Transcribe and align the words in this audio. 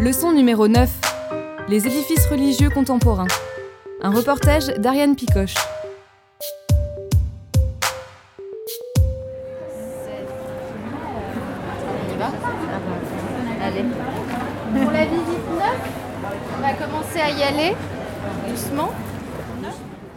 Leçon 0.00 0.32
numéro 0.32 0.66
9. 0.66 0.88
Les 1.68 1.86
édifices 1.86 2.26
religieux 2.26 2.70
contemporains. 2.70 3.26
Un 4.00 4.08
reportage 4.08 4.68
d'Ariane 4.78 5.14
Picoche. 5.14 5.52
Allez. 13.62 13.84
Pour 14.72 14.90
la 14.90 15.04
visite 15.04 15.26
9, 15.58 15.68
on 16.56 16.62
va 16.62 16.72
commencer 16.72 17.20
à 17.20 17.30
y 17.32 17.42
aller 17.42 17.76
doucement. 18.48 18.92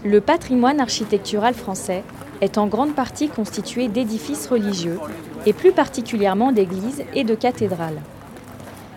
Le 0.05 0.21
patrimoine 0.21 0.79
architectural 0.79 1.53
français 1.53 2.05
est 2.39 2.57
en 2.57 2.67
grande 2.67 2.95
partie 2.95 3.27
constitué 3.27 3.89
d'édifices 3.89 4.47
religieux, 4.47 4.97
et 5.45 5.51
plus 5.51 5.73
particulièrement 5.73 6.53
d'églises 6.53 7.03
et 7.13 7.25
de 7.25 7.35
cathédrales. 7.35 7.99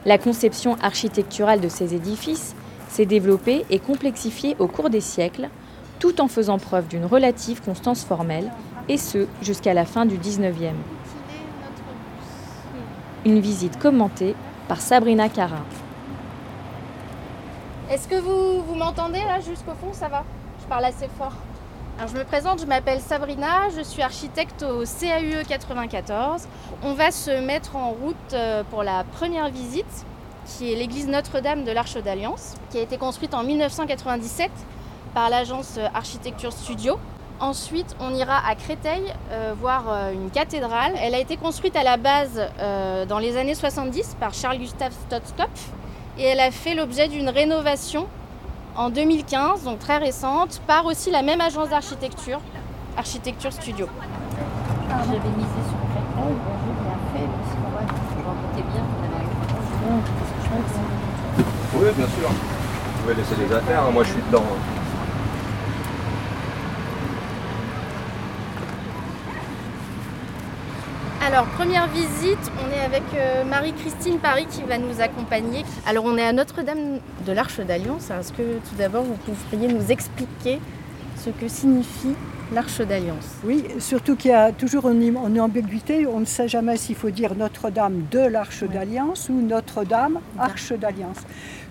La 0.07 0.19
conception 0.19 0.77
architecturale 0.83 1.61
de 1.61 1.69
ces 1.69 1.93
édifices 1.93 2.55
s'est 2.89 3.07
développée 3.07 3.67
et 3.71 3.81
complexifiée 3.81 4.55
au 4.61 4.69
cours 4.69 4.89
des 4.89 5.01
siècles, 5.01 5.49
tout 5.99 6.21
en 6.21 6.29
faisant 6.29 6.61
preuve 6.61 6.87
d'une 6.87 7.05
relative 7.05 7.61
constance 7.61 8.05
formelle, 8.05 8.53
et 8.89 8.99
ce 8.99 9.27
jusqu'à 9.43 9.75
la 9.75 9.85
fin 9.85 10.07
du 10.07 10.17
XIXe. 10.17 10.77
Une 13.25 13.41
visite 13.41 13.81
commentée 13.81 14.37
par 14.69 14.81
Sabrina 14.81 15.29
Cara. 15.29 15.65
Est-ce 17.91 18.07
que 18.07 18.21
vous, 18.21 18.63
vous 18.63 18.75
m'entendez 18.77 19.19
là 19.19 19.41
jusqu'au 19.41 19.73
fond? 19.73 19.93
Ça 19.93 20.07
va? 20.07 20.23
Je 20.63 20.67
parle 20.67 20.85
assez 20.85 21.09
fort. 21.19 21.35
Alors 21.99 22.11
je 22.11 22.19
me 22.19 22.25
présente, 22.25 22.61
je 22.61 22.67
m'appelle 22.67 23.01
Sabrina, 23.01 23.71
je 23.75 23.81
suis 23.81 24.03
architecte 24.03 24.63
au 24.63 24.85
CAUE 24.85 25.45
94. 25.49 26.43
On 26.83 26.93
va 26.93 27.11
se 27.11 27.31
mettre 27.31 27.75
en 27.75 27.91
route 27.91 28.17
euh, 28.35 28.63
pour 28.69 28.83
la 28.83 29.03
première 29.05 29.49
visite, 29.49 30.05
qui 30.45 30.71
est 30.71 30.77
l'église 30.77 31.09
Notre-Dame 31.09 31.65
de 31.65 31.73
l'Arche 31.73 31.97
d'Alliance, 31.97 32.55
qui 32.71 32.77
a 32.77 32.83
été 32.83 32.99
construite 32.99 33.33
en 33.33 33.45
1997 33.45 34.51
par 35.15 35.31
l'agence 35.31 35.79
Architecture 35.95 36.53
Studio. 36.53 36.99
Ensuite, 37.41 37.97
on 38.01 38.15
ira 38.15 38.47
à 38.47 38.55
Créteil 38.55 39.03
euh, 39.31 39.55
voir 39.59 39.85
euh, 39.89 40.13
une 40.13 40.31
cathédrale. 40.31 40.93
Elle 41.01 41.15
a 41.15 41.19
été 41.19 41.39
construite 41.39 41.77
à 41.77 41.83
la 41.83 41.97
base 41.97 42.43
euh, 42.61 43.07
dans 43.07 43.19
les 43.19 43.39
années 43.39 43.55
70 43.55 44.17
par 44.21 44.35
Charles 44.35 44.59
Gustave 44.59 44.93
Stotskopf 45.07 45.71
et 46.19 46.25
elle 46.25 46.41
a 46.41 46.51
fait 46.51 46.75
l'objet 46.75 47.09
d'une 47.09 47.29
rénovation 47.29 48.07
en 48.77 48.91
2015, 48.91 49.65
donc 49.65 49.79
très 49.79 49.99
récente, 49.99 50.61
par 50.67 50.85
aussi 50.87 51.11
la 51.11 51.23
même 51.23 51.41
agence 51.41 51.69
d'architecture, 51.69 52.41
Architecture 52.97 53.53
Studio. 53.53 53.87
J'avais 54.89 55.19
misé 55.37 55.61
sur 55.69 55.79
Créteil, 55.91 56.35
bon, 56.45 56.55
j'ai 56.63 56.75
bien 56.85 56.99
fait, 57.13 57.27
doutais 58.57 58.69
bien 58.73 58.83
qu'on 58.83 59.01
avait 59.05 59.25
un 59.87 60.03
Oui, 61.75 61.89
bien 61.97 62.07
sûr. 62.07 62.29
Vous 62.29 63.03
pouvez 63.03 63.15
laisser 63.15 63.37
les 63.37 63.55
affaires, 63.55 63.83
hein, 63.83 63.91
moi 63.93 64.05
je 64.05 64.11
suis 64.13 64.23
dedans. 64.31 64.45
Alors, 71.27 71.47
première 71.47 71.89
visite, 71.89 72.53
on 72.65 72.71
est 72.73 72.85
avec 72.85 73.03
euh, 73.17 73.43
Marie-Christine 73.43 74.21
Paris 74.21 74.47
qui 74.49 74.63
va 74.63 74.79
nous 74.79 75.01
accompagner. 75.01 75.65
Alors, 75.85 76.05
on 76.05 76.17
est 76.17 76.23
à 76.23 76.33
Notre-Dame 76.33 77.01
de 77.27 77.33
l'Arche 77.33 77.59
d'Alliance. 77.59 78.11
Est-ce 78.11 78.33
que 78.33 78.59
tout 78.59 78.77
d'abord, 78.79 79.03
vous 79.03 79.17
pourriez 79.51 79.67
nous 79.67 79.91
expliquer 79.91 80.61
ce 81.17 81.31
que 81.31 81.49
signifie 81.49 82.15
l'Arche 82.53 82.81
d'Alliance 82.81 83.37
Oui, 83.45 83.65
surtout 83.79 84.17
qu'il 84.17 84.31
y 84.31 84.35
a 84.35 84.53
toujours 84.53 84.89
une, 84.89 85.03
une 85.03 85.41
ambiguïté. 85.41 86.07
On 86.07 86.21
ne 86.21 86.25
sait 86.25 86.49
jamais 86.49 86.77
s'il 86.77 86.95
faut 86.95 87.11
dire 87.11 87.35
Notre-Dame 87.35 88.07
de 88.11 88.21
l'Arche 88.21 88.65
d'Alliance 88.65 89.29
ou 89.29 89.41
Notre-Dame 89.41 90.21
Arche 90.39 90.73
d'Alliance. 90.73 91.19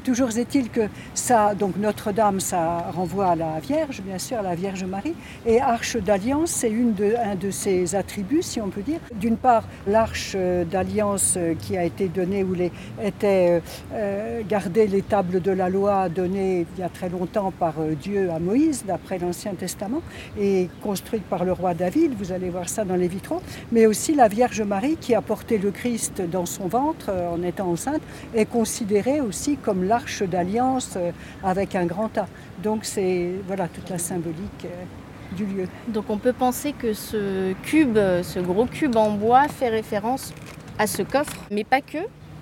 Toujours 0.06 0.38
est-il 0.38 0.70
que 0.70 0.82
ça, 1.16 1.56
donc 1.56 1.78
Notre-Dame, 1.78 2.40
ça 2.40 2.92
renvoie 2.96 3.30
à 3.30 3.36
la 3.36 3.60
Vierge, 3.60 4.04
bien 4.04 4.20
sûr, 4.20 4.38
à 4.38 4.44
la 4.44 4.54
Vierge 4.54 4.84
Marie. 4.84 5.16
Et 5.48 5.60
Arche 5.60 5.98
d'Alliance, 5.98 6.52
c'est 6.52 6.70
une 6.70 6.94
de, 6.94 7.16
un 7.16 7.34
de 7.34 7.50
ses 7.50 7.96
attributs, 7.96 8.44
si 8.44 8.62
on 8.62 8.70
peut 8.70 8.84
dire. 8.84 9.00
D'une 9.16 9.36
part, 9.36 9.64
l'Arche 9.88 10.38
d'Alliance 10.70 11.34
euh, 11.38 11.56
qui 11.60 11.76
a 11.76 11.84
été 11.84 12.08
donnée, 12.08 12.44
où 12.44 12.54
les, 12.54 12.72
étaient 13.04 13.50
euh, 13.50 13.60
euh, 13.94 14.42
gardées 14.48 14.86
les 14.86 15.02
tables 15.02 15.42
de 15.42 15.50
la 15.50 15.70
loi 15.70 16.08
données 16.08 16.68
il 16.78 16.82
y 16.82 16.84
a 16.84 16.90
très 16.90 17.10
longtemps 17.10 17.52
par 17.58 17.74
Dieu 18.00 18.30
à 18.30 18.38
Moïse, 18.38 18.84
d'après 18.86 19.18
l'Ancien 19.18 19.56
Testament, 19.56 20.04
et 20.40 20.65
construite 20.82 21.24
par 21.24 21.46
le 21.46 21.52
roi 21.52 21.74
David, 21.74 22.14
vous 22.18 22.32
allez 22.32 22.50
voir 22.50 22.70
ça 22.70 22.84
dans 22.86 22.96
les 22.96 23.08
vitraux, 23.08 23.42
mais 23.72 23.86
aussi 23.86 24.14
la 24.14 24.28
Vierge 24.28 24.62
Marie 24.62 24.98
qui 24.98 25.16
a 25.16 25.22
porté 25.22 25.58
le 25.58 25.72
Christ 25.72 26.22
dans 26.22 26.46
son 26.46 26.68
ventre 26.68 27.08
euh, 27.10 27.30
en 27.30 27.42
étant 27.44 27.70
enceinte, 27.70 28.02
est 28.34 28.46
considérée 28.46 29.22
aussi 29.22 29.58
comme 29.58 29.84
l'arche 29.84 30.24
d'alliance 30.24 30.94
euh, 30.98 31.12
avec 31.44 31.76
un 31.76 31.86
grand 31.86 32.18
A. 32.18 32.28
Donc 32.64 32.86
c'est 32.86 33.32
voilà 33.48 33.68
toute 33.68 33.90
la 33.90 33.98
symbolique 33.98 34.66
euh, 34.66 35.36
du 35.36 35.46
lieu. 35.46 35.68
Donc, 35.88 36.06
on 36.10 36.18
peut 36.18 36.34
penser 36.34 36.72
que 36.72 36.94
ce 36.94 37.54
cube, 37.64 37.98
ce 37.98 38.40
gros 38.40 38.66
cube 38.66 38.96
en 38.96 39.12
bois, 39.12 39.48
fait 39.48 39.70
référence 39.70 40.34
à 40.78 40.88
ce 40.88 41.02
coffre, 41.02 41.36
mais 41.52 41.64
pas 41.64 41.82
que, 41.82 41.98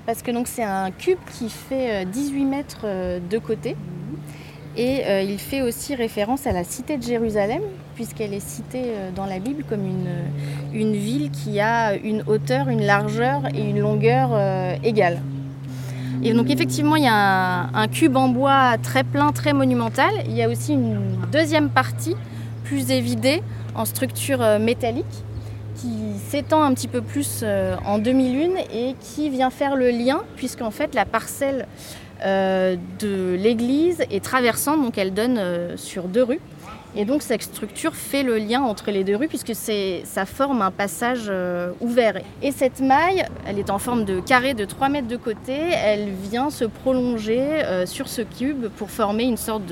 parce 0.06 0.22
que 0.22 0.32
c'est 0.46 0.64
un 0.64 0.92
cube 0.92 1.18
qui 1.32 1.50
fait 1.50 2.04
euh, 2.04 2.06
18 2.06 2.46
mètres 2.46 2.86
de 3.20 3.38
côté. 3.38 3.76
Et 4.76 5.06
euh, 5.06 5.22
il 5.22 5.38
fait 5.38 5.62
aussi 5.62 5.94
référence 5.94 6.48
à 6.48 6.52
la 6.52 6.64
cité 6.64 6.98
de 6.98 7.04
Jérusalem, 7.04 7.62
puisqu'elle 7.96 8.34
est 8.34 8.40
citée 8.40 8.84
euh, 8.86 9.12
dans 9.16 9.26
la 9.28 9.40
Bible 9.40 9.64
comme 9.70 9.86
une, 9.86 10.10
une 10.74 10.94
ville 10.94 11.30
qui 11.30 11.60
a 11.60 11.96
une 11.96 12.24
hauteur, 12.26 12.70
une 12.70 12.84
largeur 12.84 13.42
et 13.54 13.62
une 13.62 13.80
longueur 13.80 14.30
euh, 14.34 14.76
égales. 14.84 15.22
Et 16.24 16.34
donc 16.34 16.50
effectivement, 16.50 16.96
il 16.96 17.04
y 17.04 17.08
a 17.08 17.14
un, 17.14 17.74
un 17.74 17.88
cube 17.88 18.16
en 18.16 18.30
bois 18.30 18.78
très 18.82 19.04
plein, 19.04 19.32
très 19.32 19.54
monumental. 19.54 20.12
Il 20.26 20.36
y 20.36 20.42
a 20.42 20.50
aussi 20.50 20.74
une 20.74 21.18
deuxième 21.32 21.70
partie, 21.70 22.16
plus 22.64 22.92
évidée, 22.92 23.44
en 23.76 23.86
structure 23.86 24.42
euh, 24.42 24.58
métallique, 24.58 25.06
qui 25.76 25.90
s'étend 26.30 26.64
un 26.64 26.74
petit 26.74 26.88
peu 26.88 27.02
plus 27.02 27.42
euh, 27.44 27.76
en 27.86 27.98
demi-lune 27.98 28.58
et 28.74 28.96
qui 29.00 29.30
vient 29.30 29.50
faire 29.50 29.76
le 29.76 29.90
lien, 29.90 30.22
puisqu'en 30.36 30.72
fait 30.72 30.96
la 30.96 31.06
parcelle 31.06 31.62
euh, 31.62 32.03
de 32.24 33.36
l'église 33.36 34.04
est 34.10 34.24
traversante, 34.24 34.82
donc 34.82 34.98
elle 34.98 35.14
donne 35.14 35.38
euh, 35.38 35.78
sur 35.78 36.04
deux 36.04 36.24
rues. 36.24 36.40
Et 36.96 37.06
donc 37.06 37.24
cette 37.24 37.42
structure 37.42 37.96
fait 37.96 38.22
le 38.22 38.38
lien 38.38 38.62
entre 38.62 38.92
les 38.92 39.04
deux 39.04 39.16
rues 39.16 39.28
puisque 39.28 39.54
ça 39.56 40.26
forme 40.26 40.62
un 40.62 40.70
passage 40.70 41.26
euh, 41.28 41.72
ouvert. 41.82 42.22
Et 42.44 42.52
cette 42.52 42.82
maille, 42.82 43.26
elle 43.48 43.58
est 43.58 43.72
en 43.72 43.80
forme 43.80 44.06
de 44.06 44.20
carré 44.20 44.54
de 44.54 44.64
3 44.64 44.90
mètres 44.90 45.08
de 45.08 45.18
côté, 45.18 45.54
elle 45.54 46.10
vient 46.10 46.52
se 46.52 46.66
prolonger 46.66 47.40
euh, 47.42 47.88
sur 47.88 48.08
ce 48.08 48.22
cube 48.22 48.68
pour 48.78 48.92
former 48.92 49.24
une 49.24 49.38
sorte 49.38 49.64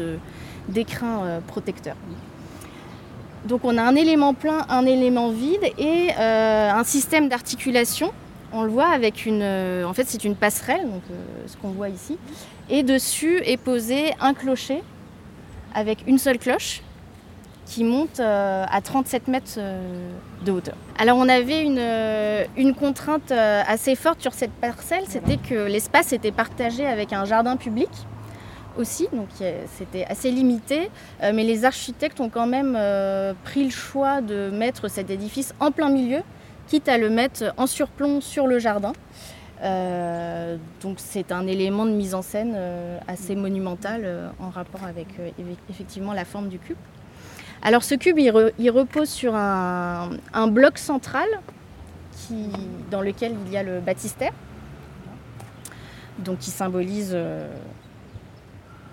d'écrin 0.67 1.23
euh, 1.23 1.39
protecteur. 1.45 1.95
Donc 3.45 3.61
on 3.63 3.77
a 3.77 3.83
un 3.83 3.95
élément 3.95 4.33
plein, 4.33 4.65
un 4.69 4.85
élément 4.85 5.29
vide 5.29 5.63
et 5.77 6.09
euh, 6.17 6.71
un 6.71 6.83
système 6.83 7.27
d'articulation. 7.27 8.11
On 8.53 8.63
le 8.63 8.69
voit 8.69 8.87
avec 8.87 9.25
une... 9.25 9.41
euh, 9.41 9.85
en 9.85 9.93
fait 9.93 10.05
c'est 10.07 10.23
une 10.23 10.35
passerelle, 10.35 10.83
donc 10.83 11.03
euh, 11.09 11.15
ce 11.47 11.55
qu'on 11.57 11.69
voit 11.69 11.89
ici. 11.89 12.17
Et 12.69 12.83
dessus 12.83 13.41
est 13.45 13.57
posé 13.57 14.13
un 14.19 14.33
clocher 14.33 14.83
avec 15.73 16.05
une 16.05 16.17
seule 16.17 16.37
cloche 16.37 16.81
qui 17.65 17.85
monte 17.85 18.19
euh, 18.19 18.65
à 18.69 18.81
37 18.81 19.29
mètres 19.29 19.59
de 20.45 20.51
hauteur. 20.51 20.75
Alors 20.99 21.17
on 21.17 21.29
avait 21.29 21.63
une, 21.63 21.79
une 22.57 22.75
contrainte 22.75 23.31
assez 23.31 23.95
forte 23.95 24.21
sur 24.21 24.33
cette 24.33 24.51
parcelle, 24.51 25.03
c'était 25.07 25.37
que 25.37 25.67
l'espace 25.67 26.11
était 26.11 26.31
partagé 26.33 26.85
avec 26.85 27.13
un 27.13 27.23
jardin 27.23 27.55
public 27.55 27.89
aussi, 28.77 29.07
donc 29.13 29.27
c'était 29.77 30.05
assez 30.05 30.31
limité, 30.31 30.89
mais 31.21 31.43
les 31.43 31.63
architectes 31.63 32.19
ont 32.19 32.29
quand 32.29 32.47
même 32.47 32.77
pris 33.43 33.63
le 33.63 33.69
choix 33.69 34.19
de 34.21 34.49
mettre 34.49 34.89
cet 34.89 35.09
édifice 35.09 35.53
en 35.61 35.71
plein 35.71 35.89
milieu, 35.89 36.21
quitte 36.67 36.87
à 36.89 36.97
le 36.97 37.09
mettre 37.09 37.53
en 37.57 37.67
surplomb 37.67 38.21
sur 38.21 38.47
le 38.47 38.59
jardin. 38.59 38.93
Euh, 39.63 40.57
donc 40.81 40.97
c'est 40.97 41.31
un 41.31 41.45
élément 41.45 41.85
de 41.85 41.91
mise 41.91 42.15
en 42.15 42.23
scène 42.23 42.53
euh, 42.55 42.97
assez 43.07 43.35
monumental 43.35 44.01
euh, 44.03 44.29
en 44.39 44.49
rapport 44.49 44.83
avec 44.85 45.07
eff- 45.19 45.55
effectivement 45.69 46.13
la 46.13 46.25
forme 46.25 46.49
du 46.49 46.57
cube. 46.57 46.77
Alors 47.61 47.83
ce 47.83 47.93
cube, 47.93 48.17
il, 48.17 48.31
re- 48.31 48.51
il 48.57 48.71
repose 48.71 49.09
sur 49.09 49.35
un, 49.35 50.09
bloc 50.47 50.79
central 50.79 51.27
dans 52.89 53.01
lequel 53.01 53.35
il 53.45 53.51
y 53.51 53.57
a 53.57 53.61
le 53.61 53.81
baptistère, 53.81 54.31
donc 56.17 56.39
qui 56.39 56.49
symbolise 56.49 57.15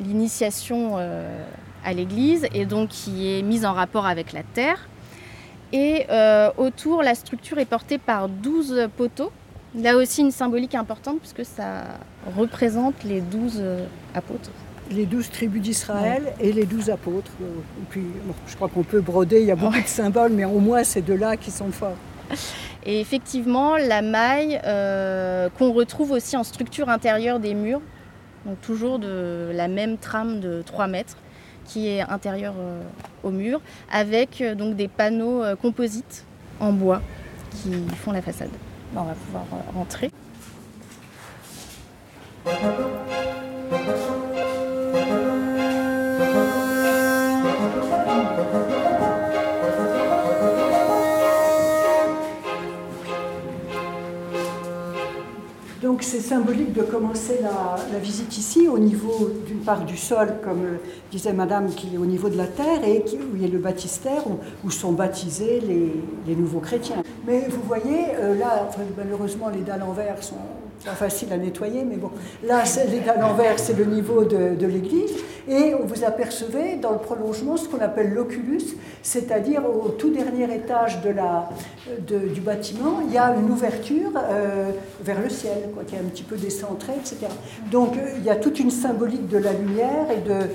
l'initiation 0.01 0.99
à 0.99 1.93
l'église 1.93 2.47
et 2.53 2.67
donc 2.67 2.89
qui 2.91 3.39
est 3.39 3.43
mise 3.43 3.65
en 3.65 3.73
rapport 3.73 4.07
avec 4.07 4.33
la 4.33 4.43
terre. 4.43 4.89
Et 5.73 6.07
euh, 6.11 6.51
autour, 6.57 7.03
la 7.03 7.15
structure 7.15 7.59
est 7.59 7.67
portée 7.67 7.99
par 7.99 8.29
12 8.29 8.89
poteaux. 8.97 9.31
Là 9.75 9.97
aussi 9.97 10.23
une 10.23 10.31
symbolique 10.31 10.75
importante 10.75 11.19
puisque 11.21 11.45
ça 11.45 11.85
représente 12.37 13.05
les 13.05 13.21
12 13.21 13.59
euh, 13.59 13.85
apôtres. 14.15 14.51
Les 14.91 15.05
douze 15.05 15.29
tribus 15.31 15.61
d'Israël 15.61 16.33
et 16.41 16.51
les 16.51 16.65
douze 16.65 16.89
apôtres. 16.89 17.31
Euh, 17.43 17.45
Et 17.83 17.87
puis, 17.91 18.01
bon, 18.25 18.33
je 18.47 18.57
crois 18.57 18.69
qu'on 18.69 18.83
peut 18.83 19.03
broder, 19.03 19.41
il 19.41 19.47
y 19.47 19.51
a 19.51 19.57
beaucoup 19.57 19.81
de 19.81 19.87
symboles, 19.87 20.33
mais 20.33 20.47
au 20.47 20.61
moins 20.61 20.83
c'est 20.85 21.03
deux-là 21.03 21.37
qui 21.37 21.51
sont 21.51 21.71
forts. 21.71 21.97
Et 22.87 23.01
effectivement, 23.01 23.77
la 23.77 24.01
maille 24.01 24.59
euh, 24.65 25.51
qu'on 25.59 25.73
retrouve 25.73 26.13
aussi 26.13 26.37
en 26.39 26.45
structure 26.45 26.89
intérieure 26.89 27.39
des 27.39 27.53
murs, 27.53 27.83
donc 28.47 28.59
toujours 28.63 28.99
de 28.99 29.51
la 29.53 29.69
même 29.69 29.99
trame 29.99 30.41
de 30.41 30.63
3 30.65 30.87
mètres 30.87 31.19
qui 31.69 31.89
est 31.89 32.01
intérieure 32.01 32.55
euh, 32.59 32.83
au 33.23 33.31
mur, 33.31 33.61
avec 33.93 34.41
euh, 34.41 34.55
donc 34.55 34.75
des 34.75 34.89
panneaux 34.89 35.45
euh, 35.45 35.55
composites 35.55 36.25
en 36.59 36.73
bois 36.73 37.01
qui 37.51 37.71
font 38.03 38.13
la 38.13 38.23
façade. 38.23 38.51
On 38.97 39.03
va 39.03 39.15
pouvoir 39.15 39.45
rentrer. 39.75 40.11
Donc 55.99 56.05
c'est 56.05 56.21
symbolique 56.21 56.73
de 56.75 56.83
commencer 56.83 57.41
la, 57.43 57.99
visite 57.99 58.39
ici 58.39 58.69
au 58.69 58.79
niveau 58.79 59.33
d'une 59.45 59.59
part 59.59 59.85
du 59.85 59.97
sol, 59.97 60.35
comme 60.45 60.65
euh, 60.65 60.77
disait 61.11 61.33
Madame, 61.33 61.71
qui 61.71 61.97
est 61.97 61.99
au 61.99 62.07
niveau 62.07 62.29
de 62.29 62.37
la 62.37 62.47
terre, 62.47 62.87
et 62.87 63.03
qui, 63.03 63.17
où 63.17 63.35
le 63.37 63.59
baptistère, 63.59 64.23
où, 64.63 64.71
sont 64.71 64.93
baptisés 64.93 65.61
les, 65.61 66.37
nouveaux 66.37 66.61
chrétiens. 66.61 67.03
Mais 67.27 67.49
vous 67.51 67.63
voyez, 67.67 68.15
euh, 68.15 68.39
là, 68.39 68.71
malheureusement, 68.97 69.49
les 69.49 69.63
dalles 69.63 69.83
en 69.83 69.91
verre 69.91 70.23
sont 70.23 70.37
pas 70.85 70.93
faciles 70.93 71.33
à 71.33 71.37
nettoyer, 71.37 71.85
mais 71.85 71.97
bon, 71.97 72.11
là, 72.45 72.65
c'est- 72.65 72.87
en 73.23 73.35
verre, 73.35 73.59
c'est 73.59 73.77
le 73.77 73.85
niveau 73.85 74.25
de, 74.25 74.67
l'église, 74.67 75.13
et 75.49 75.73
vous 75.83 76.05
apercevez 76.05 76.77
dans 76.77 76.93
le 76.93 76.99
prolongement 76.99 77.57
ce 77.57 77.69
qu'on 77.69 77.81
appelle 77.81 78.13
l'oculus, 78.13 78.61
c'est-à-dire 79.03 79.63
au 79.67 79.89
tout 79.89 80.11
dernier 80.11 80.45
étage 80.55 81.01
de 81.03 81.11
la, 81.11 81.49
du 82.07 82.41
bâtiment, 82.41 83.01
il 83.07 83.13
y 83.13 83.19
a 83.19 83.35
une 83.35 83.51
ouverture 83.51 84.11
euh, 84.17 84.71
vers 85.03 85.21
le 85.21 85.29
ciel, 85.31 85.71
quoi, 85.75 85.85
qui 85.85 85.95
est 85.95 85.99
un 85.99 86.09
petit 86.09 86.23
peu 86.23 86.37
décentrée, 86.37 86.93
etc. 86.97 87.27
Donc 87.71 87.97
euh, 87.97 88.11
il 88.19 88.25
y 88.25 88.31
a 88.31 88.37
toute 88.37 88.61
une 88.61 88.71
symbolique 88.71 89.29
de 89.29 89.39
la 89.39 89.53
lumière 89.53 90.07
et 90.11 90.21
de, 90.29 90.47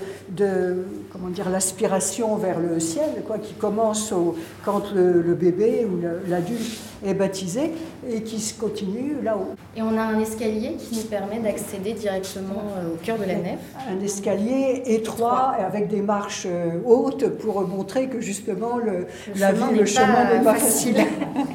de 0.44 0.86
comment 1.14 1.30
dire, 1.30 1.48
l'aspiration 1.50 2.36
vers 2.38 2.60
le 2.60 2.80
ciel, 2.80 3.06
quoi, 3.28 3.38
qui 3.38 3.54
commence 3.54 4.12
au- 4.12 4.36
quand 4.66 4.92
le, 4.96 5.22
le 5.22 5.34
bébé 5.36 5.86
ou 5.86 6.00
l'adulte 6.28 6.80
est 7.06 7.14
baptisé 7.14 7.72
et 8.10 8.24
qui 8.24 8.40
se 8.40 8.60
continue 8.60 9.16
là-haut. 9.22 9.54
Et 9.78 9.82
on 9.84 9.96
a 9.98 10.02
un 10.02 10.20
escalier 10.20 10.76
qui 10.80 10.96
nous 10.98 11.04
permet 11.04 11.40
d'accéder 11.40 11.94
directement 11.94 12.64
euh, 12.78 12.94
au 12.94 12.98
cœur 13.06 13.18
de 13.20 13.26
la 13.26 13.36
nef. 13.36 13.60
Un 13.90 14.04
escalier 14.04 14.82
étroit 14.88 15.56
et 15.60 15.64
avec 15.64 15.88
des 15.88 16.02
marches 16.02 16.48
euh, 16.50 16.80
hautes 16.86 17.28
pour 17.38 17.62
montrer 17.68 18.08
que 18.08 18.20
justement 18.20 18.78
le, 18.78 19.06
Le 19.36 19.40
la 19.40 19.52
chemin 19.54 19.68
vie, 19.68 19.74
n'est 19.74 19.80
le 19.82 19.86
chemin 19.86 20.14
pas 20.14 20.34
n'est 20.38 20.44
pas 20.44 20.56
facile. 20.56 20.96
facile. 20.96 21.08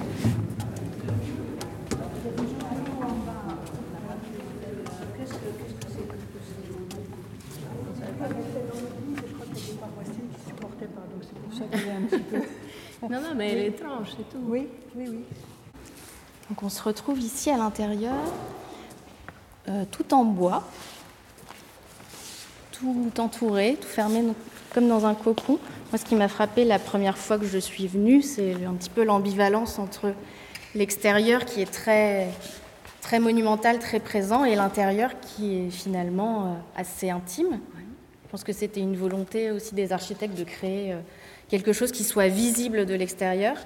Non, 13.11 13.21
non, 13.23 13.28
mais 13.39 13.53
elle 13.53 13.59
est 13.59 13.67
étrange, 13.69 14.09
c'est 14.11 14.29
tout. 14.29 14.45
Oui, 14.47 14.67
oui, 14.97 15.05
oui. 15.09 15.21
Donc 16.49 16.63
on 16.63 16.69
se 16.69 16.83
retrouve 16.83 17.21
ici 17.21 17.51
à 17.51 17.57
l'intérieur, 17.57 18.17
euh, 19.69 19.85
tout 19.91 20.13
en 20.13 20.25
bois, 20.25 20.65
tout 22.73 23.13
entouré, 23.19 23.77
tout 23.81 23.87
fermé 23.87 24.23
donc, 24.23 24.37
comme 24.75 24.89
dans 24.89 25.07
un 25.07 25.15
cocon. 25.15 25.59
Moi, 25.91 25.99
ce 25.99 26.05
qui 26.05 26.17
m'a 26.17 26.29
frappé 26.29 26.65
la 26.65 26.79
première 26.79 27.17
fois 27.17 27.39
que 27.39 27.47
je 27.47 27.59
suis 27.59 27.87
venue, 27.87 28.23
c'est 28.23 28.55
un 28.65 28.75
petit 28.75 28.91
peu 28.91 29.05
l'ambivalence 29.05 29.79
entre 29.79 30.13
l'extérieur 30.75 31.45
qui 31.45 31.63
est 31.63 31.71
très, 31.71 32.29
très 33.01 33.21
monumental, 33.21 33.79
très 33.79 34.01
présent, 34.01 34.45
et 34.45 34.55
l'intérieur 34.55 35.13
qui 35.21 35.55
est 35.55 35.71
finalement 35.71 36.45
euh, 36.45 36.49
assez 36.77 37.11
intime. 37.11 37.61
Je 38.25 38.31
pense 38.31 38.45
que 38.45 38.53
c'était 38.53 38.81
une 38.81 38.97
volonté 38.97 39.51
aussi 39.51 39.75
des 39.75 39.93
architectes 39.93 40.37
de 40.37 40.45
créer 40.45 40.93
euh, 40.93 41.01
quelque 41.49 41.73
chose 41.73 41.93
qui 41.93 42.05
soit 42.05 42.29
visible 42.29 42.87
de 42.87 42.95
l'extérieur, 42.95 43.57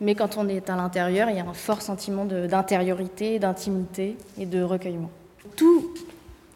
mais 0.00 0.14
quand 0.14 0.38
on 0.38 0.48
est 0.48 0.70
à 0.70 0.76
l'intérieur, 0.76 1.28
il 1.28 1.36
y 1.36 1.40
a 1.40 1.44
un 1.44 1.52
fort 1.54 1.82
sentiment 1.82 2.24
d'intériorité, 2.24 3.38
d'intimité 3.38 4.16
et 4.38 4.46
de 4.46 4.62
recueillement. 4.62 5.10
Tout 5.56 5.92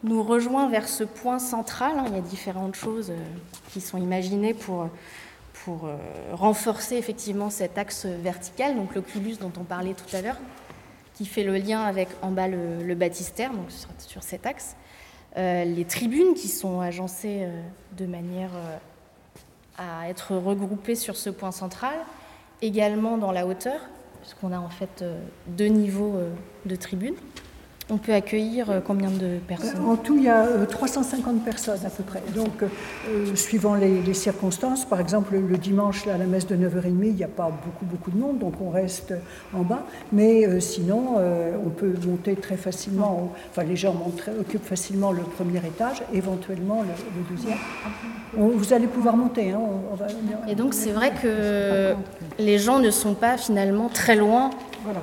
nous 0.03 0.23
rejoint 0.23 0.69
vers 0.69 0.87
ce 0.87 1.03
point 1.03 1.39
central. 1.39 1.97
hein. 1.97 2.05
Il 2.07 2.15
y 2.15 2.17
a 2.17 2.21
différentes 2.21 2.75
choses 2.75 3.11
euh, 3.11 3.17
qui 3.71 3.81
sont 3.81 3.97
imaginées 3.97 4.53
pour, 4.53 4.89
pour 5.63 5.85
euh, 5.85 5.95
renforcer 6.33 6.95
effectivement 6.95 7.49
cet 7.49 7.77
axe 7.77 8.05
vertical, 8.05 8.75
donc 8.75 8.95
l'oculus 8.95 9.37
dont 9.39 9.51
on 9.59 9.63
parlait 9.63 9.93
tout 9.93 10.15
à 10.15 10.21
l'heure, 10.21 10.37
qui 11.13 11.25
fait 11.25 11.43
le 11.43 11.57
lien 11.57 11.83
avec 11.83 12.09
en 12.21 12.31
bas 12.31 12.47
le, 12.47 12.95
baptistère, 12.95 13.51
donc 13.51 13.67
sur, 13.99 14.23
cet 14.23 14.45
axe. 14.45 14.75
Euh, 15.37 15.65
les 15.65 15.85
tribunes 15.85 16.33
qui 16.33 16.47
sont 16.47 16.81
agencées 16.81 17.47
de 17.97 18.05
manière 18.05 18.51
à 19.77 20.09
être 20.09 20.35
regroupées 20.35 20.95
sur 20.95 21.15
ce 21.15 21.29
point 21.29 21.51
central, 21.51 21.95
également 22.61 23.17
dans 23.17 23.31
la 23.31 23.45
hauteur, 23.45 23.79
puisqu'on 24.21 24.51
a 24.51 24.59
en 24.59 24.69
fait 24.69 25.01
euh, 25.01 25.19
deux 25.47 25.67
niveaux 25.67 26.15
euh, 26.15 26.31
de 26.65 26.75
tribunes. 26.75 27.15
On 27.91 27.97
peut 27.97 28.13
accueillir 28.13 28.71
euh, 28.71 28.79
combien 28.83 29.11
de 29.11 29.37
personnes? 29.47 29.85
En 29.85 29.95
tout, 29.95 30.15
il 30.17 30.23
y 30.23 30.27
a 30.27 30.43
euh, 30.45 30.65
350 30.65 31.45
personnes 31.45 31.85
à 31.85 31.89
peu 31.91 32.01
près. 32.01 32.23
Donc, 32.33 32.63
euh, 32.63 33.35
suivant 33.35 33.75
les, 33.75 34.01
les 34.01 34.13
circonstances, 34.15 34.85
par 34.85 34.99
exemple, 34.99 35.35
le 35.35 35.57
dimanche, 35.57 36.03
là, 36.07 36.15
à 36.15 36.17
la 36.17 36.25
messe 36.25 36.47
de 36.47 36.55
9h30, 36.55 37.03
il 37.03 37.13
n'y 37.13 37.23
a 37.23 37.27
pas 37.27 37.51
beaucoup, 37.63 37.85
beaucoup 37.85 38.09
de 38.09 38.17
monde, 38.17 38.39
donc 38.39 38.53
on 38.59 38.71
reste 38.71 39.13
en 39.55 39.61
bas. 39.61 39.85
Mais 40.11 40.47
euh, 40.47 40.59
sinon, 40.59 41.17
euh, 41.19 41.51
on 41.63 41.69
peut 41.69 41.93
monter 42.07 42.35
très 42.35 42.57
facilement, 42.57 43.31
enfin, 43.51 43.63
les 43.63 43.75
gens 43.75 43.93
montent 43.93 44.29
occupent 44.39 44.65
facilement 44.65 45.11
le 45.11 45.21
premier 45.21 45.59
étage, 45.59 46.01
éventuellement 46.11 46.81
le, 46.81 46.87
le 47.21 47.35
deuxième. 47.35 47.57
On- 48.35 48.47
vous 48.47 48.73
allez 48.73 48.87
pouvoir 48.87 49.15
monter. 49.15 49.51
Hein, 49.51 49.59
on- 49.61 49.93
on 49.93 49.95
va- 49.95 50.07
Et 50.49 50.55
donc 50.55 50.73
c'est 50.73 50.91
vrai 50.91 51.11
que 51.21 51.93
les 52.39 52.57
gens 52.57 52.79
ne 52.79 52.89
sont 52.89 53.13
pas 53.13 53.37
finalement 53.37 53.89
très 53.89 54.15
loin. 54.15 54.49
Voilà. 54.83 55.01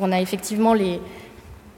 On 0.00 0.10
a 0.12 0.20
effectivement 0.20 0.74
les, 0.74 1.00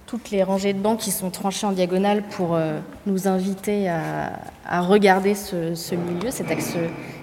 toutes 0.08 0.30
les 0.30 0.42
rangées 0.42 0.72
de 0.72 0.78
bancs 0.78 0.98
qui 0.98 1.10
sont 1.10 1.28
tranchées 1.28 1.66
en 1.66 1.72
diagonale 1.72 2.22
pour 2.22 2.54
euh, 2.54 2.78
nous 3.04 3.28
inviter 3.28 3.90
à, 3.90 4.80
regarder 4.80 5.34
ce, 5.34 5.94
milieu, 5.94 6.30
cet 6.30 6.50
axe 6.50 6.76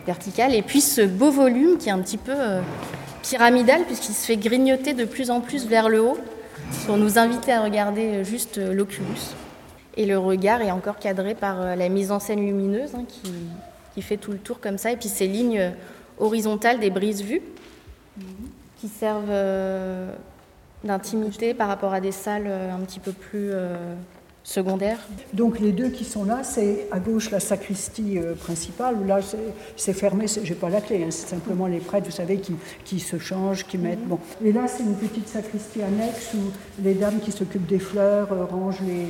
vertical. 0.05 0.53
Et 0.53 0.61
puis 0.61 0.81
ce 0.81 1.01
beau 1.01 1.31
volume 1.31 1.77
qui 1.79 1.89
est 1.89 1.91
un 1.91 1.99
petit 1.99 2.17
peu 2.17 2.33
euh, 2.35 2.61
pyramidal 3.23 3.85
puisqu'il 3.85 4.13
se 4.13 4.27
fait 4.27 4.37
grignoter 4.37 4.93
de 4.93 5.03
plus 5.03 5.31
en 5.31 5.41
plus 5.41 5.65
vers 5.65 5.89
le 5.89 5.99
haut 5.99 6.17
pour 6.85 6.97
nous 6.97 7.17
inviter 7.17 7.53
à 7.53 7.63
regarder 7.63 8.23
juste 8.23 8.59
euh, 8.59 8.71
l'oculus. 8.71 9.33
Et 9.97 10.05
le 10.05 10.19
regard 10.19 10.61
est 10.61 10.71
encore 10.71 10.99
cadré 10.99 11.33
par 11.33 11.75
la 11.75 11.89
mise 11.89 12.11
en 12.11 12.19
scène 12.19 12.45
lumineuse 12.45 12.93
hein, 12.93 13.05
qui, 13.95 14.01
fait 14.03 14.17
tout 14.17 14.31
le 14.31 14.37
tour 14.37 14.59
comme 14.59 14.77
ça. 14.77 14.91
Et 14.91 14.97
puis 14.97 15.09
ces 15.09 15.25
lignes 15.25 15.71
horizontales 16.19 16.79
des 16.79 16.89
brises-vues 16.91 17.41
qui 18.77 18.89
servent 18.89 19.31
d'intimité 20.85 21.53
par 21.53 21.67
rapport 21.67 21.93
à 21.93 21.99
des 21.99 22.11
salles 22.11 22.45
euh, 22.47 22.73
un 22.73 22.79
petit 22.79 22.99
peu 22.99 23.11
plus 23.11 23.49
euh, 23.51 23.95
secondaires. 24.43 24.99
Donc 25.33 25.59
les 25.59 25.71
deux 25.71 25.89
qui 25.89 26.05
sont 26.05 26.23
là, 26.23 26.43
c'est 26.43 26.87
à 26.91 26.99
gauche 26.99 27.31
la 27.31 27.39
sacristie 27.39 28.19
euh, 28.19 28.35
principale, 28.35 28.95
où 29.01 29.05
là 29.05 29.19
c'est- 29.75 29.93
fermé, 29.93 30.25
j'ai 30.27 30.53
pas 30.53 30.69
la 30.69 30.81
clé, 30.81 31.03
hein, 31.03 31.07
c'est 31.09 31.27
simplement 31.27 31.67
les 31.67 31.79
prêtres, 31.79 32.05
vous 32.05 32.11
savez, 32.11 32.37
qui, 32.37 32.53
qui 32.83 32.99
se 32.99 33.17
changent, 33.17 33.65
qui 33.65 33.77
mettent... 33.77 34.05
Bon. 34.07 34.19
Et 34.43 34.51
là 34.51 34.67
c'est 34.67 34.83
une 34.83 34.95
petite 34.95 35.27
sacristie 35.27 35.81
annexe 35.81 36.33
où 36.35 36.51
les 36.83 36.93
dames 36.93 37.19
qui 37.19 37.31
s'occupent 37.31 37.65
des 37.67 37.79
fleurs 37.79 38.31
euh, 38.31 38.45
rangent 38.45 38.81
les, 38.81 39.07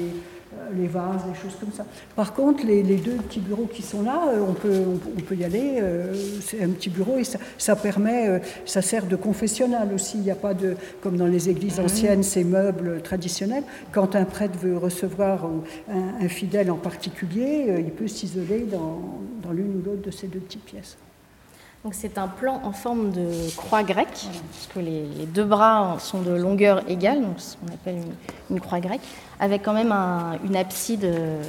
les 0.76 0.88
vases, 0.88 1.24
des 1.26 1.40
choses 1.40 1.58
comme 1.60 1.72
ça. 1.72 1.86
Par 2.16 2.34
contre, 2.34 2.66
les, 2.66 2.84
les 2.84 2.98
deux 2.98 3.16
petits 3.16 3.40
bureaux 3.40 3.70
qui 3.72 3.82
sont 3.82 4.04
là, 4.04 4.28
euh, 4.28 4.46
on 4.48 4.54
peut, 4.54 4.82
on, 5.18 5.22
peut 5.22 5.36
y 5.36 5.44
aller, 5.44 5.80
euh, 5.82 6.14
c'est 6.42 6.64
un 6.64 6.70
petit 6.70 6.90
bureau 6.90 7.18
et 7.18 7.24
ça, 7.24 7.40
ça 7.58 7.76
permet, 7.76 8.28
euh, 8.28 8.40
ça 8.66 8.82
sert 8.82 9.06
de 9.06 9.16
confessionnal 9.16 9.94
aussi, 9.94 10.18
il 10.18 10.24
n'y 10.24 10.32
a 10.32 10.36
pas 10.36 10.54
de, 10.54 10.76
comme 11.02 11.18
dans 11.18 11.28
les 11.28 11.50
églises 11.50 11.80
anciennes, 11.80 12.24
ces 12.24 12.44
meubles 12.44 13.02
traditionnels, 13.02 13.64
quand 13.92 14.16
un 14.16 14.26
prêtre 14.26 14.58
veut 14.60 14.78
recevoir 14.78 15.46
euh, 15.46 15.94
un, 15.94 16.26
un 16.26 16.30
fidèle 16.30 16.72
en 16.72 16.78
particulier, 16.78 17.68
euh, 17.70 17.80
il 17.80 17.92
peut 17.92 18.08
s'isoler 18.08 18.66
dans, 18.72 19.02
dans 19.44 19.52
l'une 19.52 19.78
ou 19.78 19.82
l'autre 19.86 20.02
de 20.02 20.12
ces 20.12 20.28
deux 20.28 20.40
petites 20.40 20.66
pièces. 20.66 20.98
C'est 21.92 22.18
un 22.18 22.28
plan 22.28 22.62
en 22.64 22.72
forme 22.72 23.12
de 23.12 23.30
croix 23.56 23.84
grecque, 23.84 24.28
puisque 24.52 24.76
les, 24.76 25.04
deux 25.28 25.44
bras 25.44 25.98
sont 26.00 26.22
de 26.22 26.32
longueur 26.32 26.82
égale, 26.90 27.22
donc 27.22 27.40
ce 27.40 27.56
qu'on 27.58 27.74
appelle 27.74 28.02
une, 28.50 28.60
croix 28.60 28.80
grecque, 28.80 29.02
avec 29.40 29.62
quand 29.64 29.74
même 29.74 29.92
un- 29.92 30.38
une 30.44 30.56
abside 30.56 31.04
euh, 31.06 31.42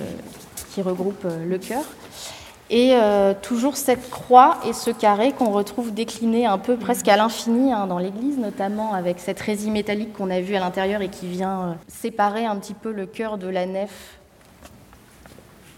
qui 0.74 0.82
regroupe 0.82 1.24
euh, 1.24 1.44
le 1.46 1.56
cœur. 1.58 1.82
Et 2.68 2.94
euh, 2.96 3.32
toujours 3.40 3.76
cette 3.76 4.10
croix 4.10 4.58
et 4.66 4.72
ce 4.72 4.90
carré 4.90 5.32
qu'on 5.32 5.50
retrouve 5.52 5.94
décliné 5.94 6.46
un 6.46 6.58
peu 6.58 6.76
presque 6.76 7.06
à 7.08 7.16
l'infini 7.16 7.72
hein, 7.72 7.86
dans 7.86 7.98
l'église, 7.98 8.38
notamment 8.38 8.92
avec 8.92 9.20
cette 9.20 9.40
résille 9.40 9.70
métallique 9.70 10.12
qu'on 10.12 10.30
a 10.30 10.40
vue 10.40 10.56
à 10.56 10.60
l'intérieur 10.60 11.00
et 11.00 11.08
qui 11.08 11.28
vient 11.28 11.76
séparer 11.88 12.44
un 12.44 12.56
petit 12.56 12.74
peu 12.74 12.92
le 12.92 13.06
cœur 13.06 13.38
de 13.38 13.46
la 13.48 13.66
nef. 13.66 14.18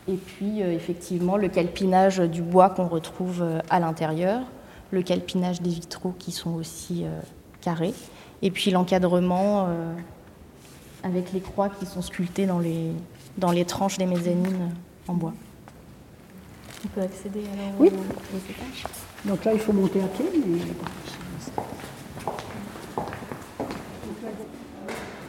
Et 0.09 0.15
puis 0.17 0.63
euh, 0.63 0.73
effectivement 0.73 1.37
le 1.37 1.49
calpinage 1.49 2.19
du 2.19 2.41
bois 2.41 2.71
qu'on 2.71 2.89
retrouve 2.89 3.43
euh, 3.43 3.59
à 3.69 3.79
l'intérieur, 3.79 4.41
le 4.91 5.03
calpinage 5.03 5.61
des 5.61 5.71
vitraux 5.71 6.15
qui 6.19 6.33
sont 6.33 6.55
aussi 6.55 7.05
euh, 7.05 7.21
carrés, 7.61 7.93
et 8.41 8.51
puis 8.51 8.71
l'encadrement 8.71 9.67
euh, 9.69 9.95
avec 11.03 11.33
les 11.33 11.41
croix 11.41 11.69
qui 11.69 11.85
sont 11.85 12.01
sculptées 12.01 12.47
dans 12.47 12.59
les, 12.59 12.93
dans 13.37 13.51
les 13.53 13.67
tranches 13.67 13.99
des 13.99 14.07
mezzanines 14.07 14.71
en 15.07 15.15
bois. 15.15 15.35
On 16.85 16.89
peut 16.89 17.03
accéder 17.03 17.41
alors 17.53 17.75
Oui. 17.79 17.89
aux, 17.89 18.51
étages. 18.51 18.85
Donc 19.27 19.45
là, 19.45 19.53
il 19.53 19.59
faut 19.61 19.73
monter 19.73 20.01
à 20.01 20.07
pied. 20.07 20.25
mais- 20.47 20.59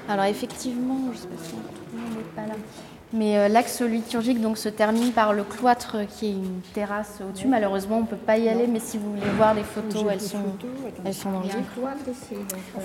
Alors 0.07 0.25
effectivement, 0.25 1.12
je 1.12 1.17
sais 1.17 1.27
pas 1.27 1.43
si 1.43 1.51
tout 1.51 1.57
le 1.93 2.00
monde 2.00 2.17
n'est 2.17 2.24
pas 2.36 2.48
là. 2.48 2.55
Mais 3.12 3.38
euh, 3.38 3.48
l'axe 3.48 3.82
liturgique 3.82 4.39
donc, 4.39 4.58
se 4.60 4.70
termine 4.70 5.12
par 5.12 5.34
le 5.34 5.44
cloître 5.44 5.98
qui 6.08 6.28
est 6.28 6.32
une 6.32 6.62
terrasse 6.74 7.20
au-dessus. 7.28 7.48
Malheureusement, 7.48 7.98
on 7.98 8.01
ne 8.01 8.06
peut 8.06 8.16
pas 8.16 8.38
y 8.38 8.48
aller, 8.48 8.68
mais 8.68 8.80
si 8.80 8.98
vous 9.00 9.10
voulez 9.16 9.32
voir 9.36 9.56
les 9.56 9.63
photos, 9.63 10.06
elles 10.12 10.20
des 10.20 10.25
sont, 10.25 10.38
photos, 10.38 10.70
elles 11.04 11.13
sont 11.13 11.32
dans 11.32 11.39
le 11.39 11.46
livre. 11.46 11.58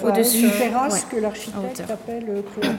Au-dessus. 0.02 0.44
Une 0.46 0.50
terrasse 0.50 0.94
Ouais. 0.94 1.16
que 1.16 1.16
l'architecte 1.22 1.84
appelle 1.90 2.42
cloître. 2.54 2.78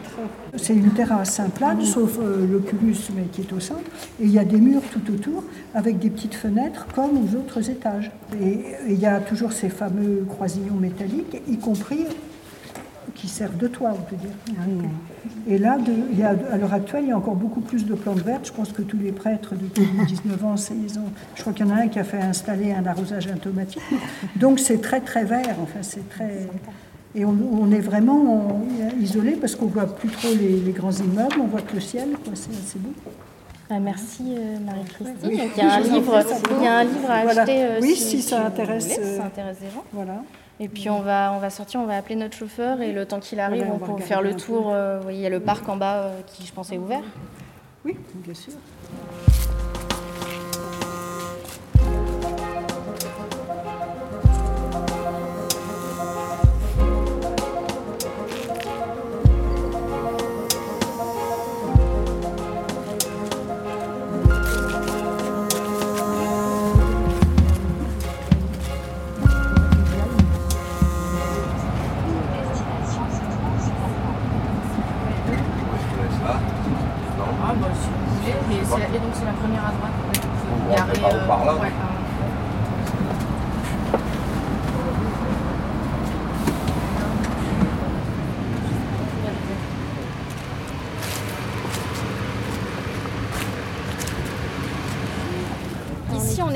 C'est 0.57 0.73
une 0.73 0.91
terrasse, 0.91 1.39
plane, 1.53 1.83
sauf 1.85 2.17
euh, 2.19 2.47
l'oculus, 2.47 2.97
mais 3.15 3.23
qui 3.31 3.41
est 3.41 3.53
au 3.53 3.59
centre. 3.59 3.81
Et 4.19 4.23
il 4.25 4.31
y 4.31 4.39
a 4.39 4.45
des 4.45 4.57
murs 4.57 4.81
tout 4.91 5.13
autour, 5.13 5.43
avec 5.75 5.99
des 5.99 6.09
petites 6.09 6.35
fenêtres, 6.35 6.87
comme 6.95 7.11
aux 7.17 7.35
autres 7.37 7.69
étages. 7.69 8.11
Et 8.41 8.65
il 8.87 8.99
y 8.99 9.05
a 9.05 9.19
toujours 9.19 9.51
ces 9.53 9.69
fameux 9.69 10.25
croisillons 10.27 10.75
métalliques, 10.75 11.41
y 11.47 11.57
compris 11.57 12.05
qui 13.15 13.27
servent 13.27 13.57
de 13.57 13.67
toit, 13.67 13.91
on 13.93 14.01
peut 14.01 14.15
dire. 14.17 14.59
Et 15.47 15.57
là, 15.57 15.77
de- 15.77 15.91
il 16.11 16.19
y 16.19 16.23
a, 16.23 16.35
à 16.51 16.57
l'heure 16.57 16.73
actuelle, 16.73 17.03
il 17.05 17.09
y 17.09 17.11
a 17.11 17.17
encore 17.17 17.35
beaucoup 17.35 17.61
plus 17.61 17.85
de 17.85 17.93
plantes 17.95 18.19
vertes. 18.21 18.47
Je 18.47 18.51
pense 18.51 18.71
que 18.71 18.81
tous 18.81 18.97
les 18.97 19.11
prêtres 19.11 19.55
depuis 19.55 19.87
19 20.07 20.43
ans, 20.45 20.55
ils 20.71 20.99
ont, 20.99 21.03
je 21.35 21.41
crois 21.41 21.53
qu'il 21.53 21.65
y 21.65 21.69
en 21.71 21.75
a 21.75 21.79
un 21.79 21.87
qui 21.87 21.97
a 21.99 22.03
fait 22.03 22.17
installer 22.21 22.71
un 22.73 22.85
arrosage 22.85 23.27
automatique. 23.27 23.81
Donc 24.35 24.59
c'est 24.59 24.81
très 24.81 24.99
très 25.01 25.23
vert. 25.23 25.55
Enfin, 25.63 25.79
c'est 25.81 26.07
très. 26.09 26.47
Et 27.15 27.23
on, 27.23 27.33
on 27.53 27.71
est 27.71 27.79
vraiment 27.79 28.61
isolé 28.99 29.31
parce 29.31 29.55
qu'on 29.55 29.67
voit 29.67 29.85
plus 29.95 30.09
trop 30.09 30.27
les, 30.37 30.59
les 30.59 30.71
grands 30.73 30.91
immeubles, 30.91 31.37
on 31.41 31.47
voit 31.47 31.61
que 31.61 31.75
le 31.75 31.79
ciel. 31.79 32.09
C'est 32.33 32.49
assez 32.51 32.77
beau. 32.79 32.91
Ah, 33.69 33.79
merci 33.79 34.23
euh, 34.37 34.57
Marie-Christine. 34.63 35.15
Oui. 35.23 35.39
Il 35.57 35.63
y 35.63 35.65
a 35.65 35.73
un 35.73 35.79
livre, 35.79 36.19
prie, 36.21 36.29
ça 36.29 36.35
il 36.59 36.63
y 36.63 36.67
a 36.67 36.77
un 36.77 36.83
livre 36.83 37.09
à 37.09 37.23
Voilà. 37.23 37.41
acheter 37.43 37.63
euh, 37.63 37.79
Oui, 37.81 37.95
si 37.95 38.21
ça 38.21 38.45
intéresse, 38.45 38.95
euh, 38.99 39.17
ça 39.17 39.25
intéresse 39.25 39.57
des 39.59 39.71
gens. 39.73 39.83
Voilà. 39.91 40.21
Et 40.59 40.69
puis 40.69 40.89
on 40.89 41.01
va, 41.01 41.33
on 41.33 41.39
va 41.39 41.49
sortir, 41.49 41.81
on 41.81 41.85
va 41.85 41.97
appeler 41.97 42.15
notre 42.15 42.37
chauffeur 42.37 42.81
et 42.81 42.93
le 42.93 43.05
temps 43.05 43.19
qu'il 43.19 43.39
arrive, 43.41 43.63
Ouais, 43.63 43.69
on 43.69 43.91
on 43.91 43.95
peut 43.95 44.01
faire 44.03 44.21
le 44.21 44.35
tour. 44.35 44.71
euh, 44.73 45.01
il 45.09 45.17
y 45.17 45.25
a 45.25 45.29
le 45.29 45.41
parc 45.41 45.67
en 45.67 45.75
bas 45.75 45.95
euh, 46.03 46.21
qui, 46.27 46.45
je 46.45 46.53
pense, 46.53 46.71
est 46.71 46.77
ouvert. 46.77 47.03
Oui, 47.83 47.97
bien 48.15 48.33
sûr. 48.33 48.53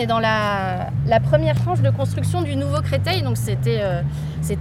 Dans 0.10 0.20
la, 0.20 0.90
première 1.24 1.56
tranche 1.56 1.82
de 1.82 1.92
construction 1.92 2.42
du 2.42 2.56
nouveau 2.56 2.82
Créteil. 2.82 3.22
Donc, 3.22 3.38
c'était 3.38 3.80
euh, 3.82 4.02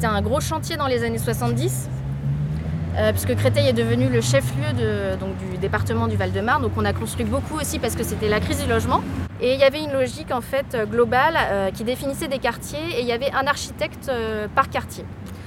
un 0.02 0.22
gros 0.22 0.40
chantier 0.40 0.76
dans 0.76 0.86
les 0.86 1.02
années 1.02 1.18
70 1.18 1.88
euh, 2.96 3.12
puisque 3.12 3.34
Créteil 3.34 3.66
est 3.66 3.72
devenu 3.72 4.08
le 4.08 4.20
chef-lieu 4.20 4.72
du 5.50 5.56
département 5.56 6.06
du 6.06 6.16
Val-de-Marne. 6.16 6.62
Donc 6.62 6.72
on 6.76 6.84
a 6.84 6.92
construit 6.92 7.24
beaucoup 7.24 7.56
aussi 7.56 7.78
parce 7.78 7.94
que 7.94 8.02
c'était 8.02 8.28
la 8.28 8.40
crise 8.40 8.62
du 8.62 8.68
logement. 8.68 9.02
Et 9.40 9.54
il 9.54 9.60
y 9.60 9.62
avait 9.64 9.82
une 9.82 9.92
logique 9.92 10.32
en 10.32 10.40
fait 10.40 10.74
euh, 10.74 10.84
globale 10.84 11.36
qui 11.72 11.84
définissait 11.84 12.28
des 12.28 12.38
quartiers 12.38 12.98
et 12.98 13.00
il 13.00 13.06
y 13.06 13.12
avait 13.12 13.30
un 13.32 13.46
architecte 13.46 14.10
par 14.54 14.68
quartier. 14.68 15.04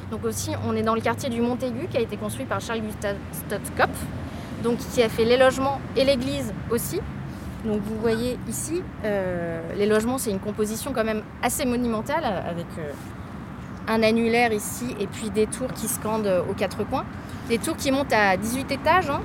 Donc 0.10 0.25
aussi 0.25 0.51
on 0.67 0.75
est 0.75 0.84
dans 0.84 0.96
le 0.96 1.01
quartier 1.01 1.29
du 1.29 1.41
Montaigu 1.41 1.88
qui 1.91 1.98
a 1.98 2.01
été 2.01 2.17
construit 2.17 2.46
par 2.46 2.60
Charles 2.60 2.81
Gustave 2.81 3.17
Stottkopf, 3.34 4.00
donc 4.63 4.77
qui 4.77 5.03
a 5.03 5.10
fait 5.10 5.25
les 5.25 5.38
logements 5.38 5.79
et 5.96 6.05
l'église 6.05 6.53
aussi. 6.72 7.01
Donc 7.65 7.82
vous 7.84 7.96
voyez 8.01 8.39
ici, 8.48 8.82
euh, 9.06 9.62
les 9.77 9.86
logements 9.86 10.18
c'est 10.18 10.32
une 10.32 10.39
composition 10.39 10.94
quand 10.94 11.03
même 11.03 11.22
assez 11.44 11.65
monumentale 11.65 12.24
avec 12.25 12.65
euh, 12.80 12.91
un 13.88 14.01
annulaire 14.01 14.51
ici 14.51 14.96
et 15.00 15.06
puis 15.08 15.30
des 15.30 15.46
tours 15.46 15.72
qui 15.74 15.88
scandent 15.88 16.25
euh, 16.27 16.41
aux 16.50 16.53
quatre 16.53 16.84
coins. 16.84 17.06
Des 17.50 17.60
tours 17.60 17.75
qui 17.77 17.91
montent 17.91 18.13
à 18.13 18.36
18 18.38 18.72
étages. 18.72 19.10
hein. 19.10 19.22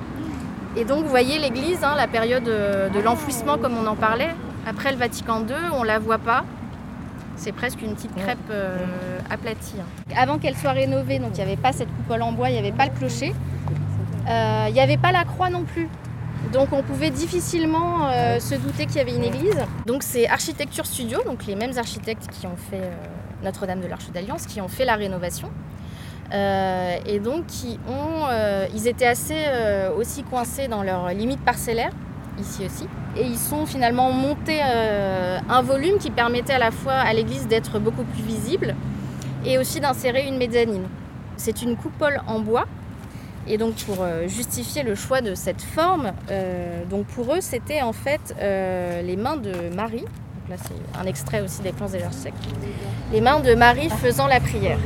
Et 0.75 0.85
donc 0.85 1.03
vous 1.03 1.09
voyez 1.09 1.39
l'église, 1.39 1.83
hein, 1.83 1.95
la 1.97 2.07
période 2.07 2.47
euh, 2.47 2.89
de 2.89 2.99
l'enfouissement 2.99 3.57
comme 3.57 3.75
on 3.75 3.87
en 3.87 3.95
parlait. 3.95 4.29
Après 4.67 4.91
le 4.91 4.97
Vatican 4.97 5.39
II, 5.41 5.55
on 5.73 5.81
la 5.83 5.97
voit 5.97 6.19
pas. 6.19 6.43
C'est 7.37 7.51
presque 7.51 7.81
une 7.81 7.95
petite 7.95 8.15
crêpe 8.15 8.37
euh, 8.51 8.77
aplatie. 9.31 9.75
hein. 9.79 10.13
Avant 10.15 10.37
qu'elle 10.37 10.55
soit 10.57 10.71
rénovée, 10.71 11.17
donc 11.19 11.31
il 11.33 11.37
n'y 11.37 11.41
avait 11.41 11.55
pas 11.55 11.71
cette 11.71 11.87
coupole 11.95 12.21
en 12.21 12.31
bois, 12.33 12.49
il 12.49 12.53
n'y 12.53 12.59
avait 12.59 12.71
pas 12.71 12.85
le 12.85 12.91
clocher. 12.91 13.33
Euh, 14.29 14.65
Il 14.67 14.73
n'y 14.73 14.79
avait 14.81 14.97
pas 14.97 15.11
la 15.11 15.23
croix 15.23 15.49
non 15.49 15.63
plus. 15.63 15.87
Donc 16.51 16.71
on 16.71 16.81
pouvait 16.81 17.09
difficilement 17.09 18.07
euh, 18.09 18.39
se 18.39 18.55
douter 18.55 18.85
qu'il 18.85 18.97
y 18.97 18.99
avait 18.99 19.15
une 19.15 19.23
église. 19.23 19.57
Donc 19.85 20.03
c'est 20.03 20.27
Architecture 20.27 20.85
Studio, 20.85 21.21
donc 21.23 21.45
les 21.45 21.55
mêmes 21.55 21.77
architectes 21.77 22.27
qui 22.31 22.47
ont 22.47 22.55
fait 22.55 22.81
euh, 22.81 22.91
Notre-Dame 23.43 23.81
de 23.81 23.87
l'Arche 23.87 24.09
d'Alliance, 24.11 24.45
qui 24.45 24.61
ont 24.61 24.67
fait 24.67 24.85
la 24.85 24.95
rénovation. 24.95 25.49
Euh, 26.33 26.97
et 27.05 27.19
donc 27.19 27.45
qui 27.47 27.79
ont, 27.87 28.27
ils 28.73 28.87
étaient 28.87 29.07
assez 29.07 29.45
aussi 29.97 30.23
coincés 30.23 30.67
dans 30.67 30.83
leurs 30.83 31.09
limites 31.09 31.43
parcellaires, 31.43 31.93
ici 32.39 32.65
aussi. 32.65 32.85
Et 33.15 33.25
ils 33.25 33.37
sont 33.37 33.65
finalement 33.65 34.11
montés 34.11 34.61
un 34.61 35.61
volume 35.61 35.97
qui 35.99 36.11
permettait 36.11 36.53
à 36.53 36.59
la 36.59 36.71
fois 36.71 36.93
à 36.93 37.13
l'église 37.13 37.47
d'être 37.47 37.79
beaucoup 37.79 38.03
plus 38.03 38.23
visible 38.23 38.75
et 39.45 39.57
aussi 39.57 39.79
d'insérer 39.79 40.27
une 40.27 40.37
mezzanine. 40.37 40.87
C'est 41.37 41.61
une 41.61 41.77
coupole 41.77 42.21
en 42.27 42.39
bois. 42.39 42.65
Et 43.49 43.57
donc 43.57 43.75
pour 43.85 43.97
euh, 44.01 44.27
justifier 44.27 44.83
le 44.83 44.95
choix 44.95 45.21
de 45.21 45.33
cette 45.33 45.61
forme, 45.61 46.11
euh, 46.29 46.83
donc 46.85 47.05
pour 47.07 47.33
eux 47.33 47.39
c'était 47.41 47.81
en 47.81 47.93
fait 47.93 48.35
euh, 48.41 49.01
les 49.01 49.15
mains 49.15 49.37
de 49.37 49.73
Marie. 49.73 50.01
Donc 50.01 50.49
là 50.49 50.55
c'est 50.57 50.99
un 50.99 51.05
extrait 51.05 51.41
aussi 51.41 51.61
des 51.61 51.71
plans 51.71 51.93
architectes. 51.93 52.37
Les 53.13 53.21
mains 53.21 53.39
de 53.39 53.55
Marie 53.55 53.89
faisant 53.89 54.27
la 54.27 54.41
prière. 54.41 54.79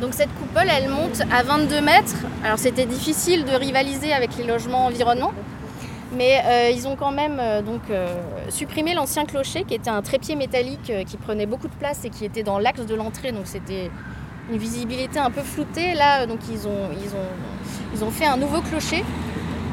Donc 0.00 0.14
cette 0.14 0.32
coupole, 0.38 0.68
elle 0.70 0.88
monte 0.88 1.20
à 1.32 1.42
22 1.42 1.80
mètres. 1.82 2.16
Alors 2.44 2.58
c'était 2.58 2.86
difficile 2.86 3.44
de 3.44 3.52
rivaliser 3.52 4.12
avec 4.12 4.36
les 4.38 4.44
logements 4.44 4.86
environnants, 4.86 5.32
mais 6.14 6.72
ils 6.74 6.86
ont 6.86 6.96
quand 6.96 7.12
même 7.12 7.40
donc 7.64 7.80
supprimé 8.50 8.92
l'ancien 8.92 9.24
clocher, 9.24 9.64
qui 9.64 9.74
était 9.74 9.88
un 9.88 10.02
trépied 10.02 10.36
métallique 10.36 10.92
qui 11.06 11.16
prenait 11.16 11.46
beaucoup 11.46 11.68
de 11.68 11.74
place 11.74 12.04
et 12.04 12.10
qui 12.10 12.26
était 12.26 12.42
dans 12.42 12.58
l'axe 12.58 12.84
de 12.84 12.94
l'entrée. 12.94 13.32
Donc 13.32 13.46
c'était 13.46 13.90
une 14.50 14.58
visibilité 14.58 15.18
un 15.18 15.30
peu 15.30 15.42
floutée. 15.42 15.94
Là, 15.94 16.26
donc 16.26 16.40
ils 16.50 16.66
ont, 16.66 18.10
fait 18.10 18.26
un 18.26 18.36
nouveau 18.36 18.60
clocher 18.60 19.04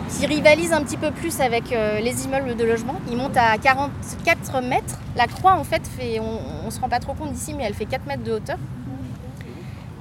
qui 0.10 0.26
rivalise 0.26 0.74
un 0.74 0.84
petit 0.84 0.98
peu 0.98 1.12
plus 1.12 1.40
avec 1.40 1.72
euh, 1.72 2.00
les 2.00 2.26
immeubles 2.26 2.56
de 2.56 2.64
logement. 2.64 2.96
Il 3.10 3.18
monte 3.18 3.38
à 3.38 3.58
44 3.58 4.62
mètres. 4.62 5.00
La 5.16 5.28
croix, 5.28 5.54
en 5.54 5.64
fait, 5.64 5.82
on 6.20 6.66
ne 6.66 6.72
se 6.72 6.80
rend 6.80 6.90
pas 6.90 7.00
trop 7.00 7.14
compte 7.14 7.34
d'ici, 7.34 7.54
mais 7.54 7.64
elle 7.64 7.74
fait 7.74 7.86
4 7.86 8.06
mètres 8.06 8.24
de 8.24 8.34
hauteur. 8.34 8.58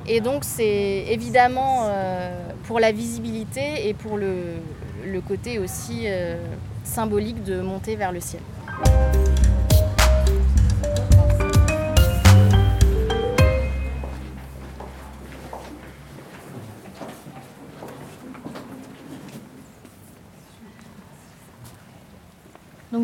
Et 0.07 0.21
donc 0.21 0.43
c'est 0.45 1.05
évidemment 1.09 1.83
euh, 1.85 2.49
pour 2.65 2.81
la 2.81 2.91
visibilité 2.93 3.89
et 3.89 3.95
pour 3.95 4.17
le, 4.17 4.35
le 5.07 5.21
côté 5.21 5.59
aussi 5.59 6.03
euh, 6.07 6.37
symbolique 6.85 7.45
de 7.45 7.61
monter 7.61 7.97
vers 7.97 8.13
le 8.13 8.21
ciel. 8.21 8.43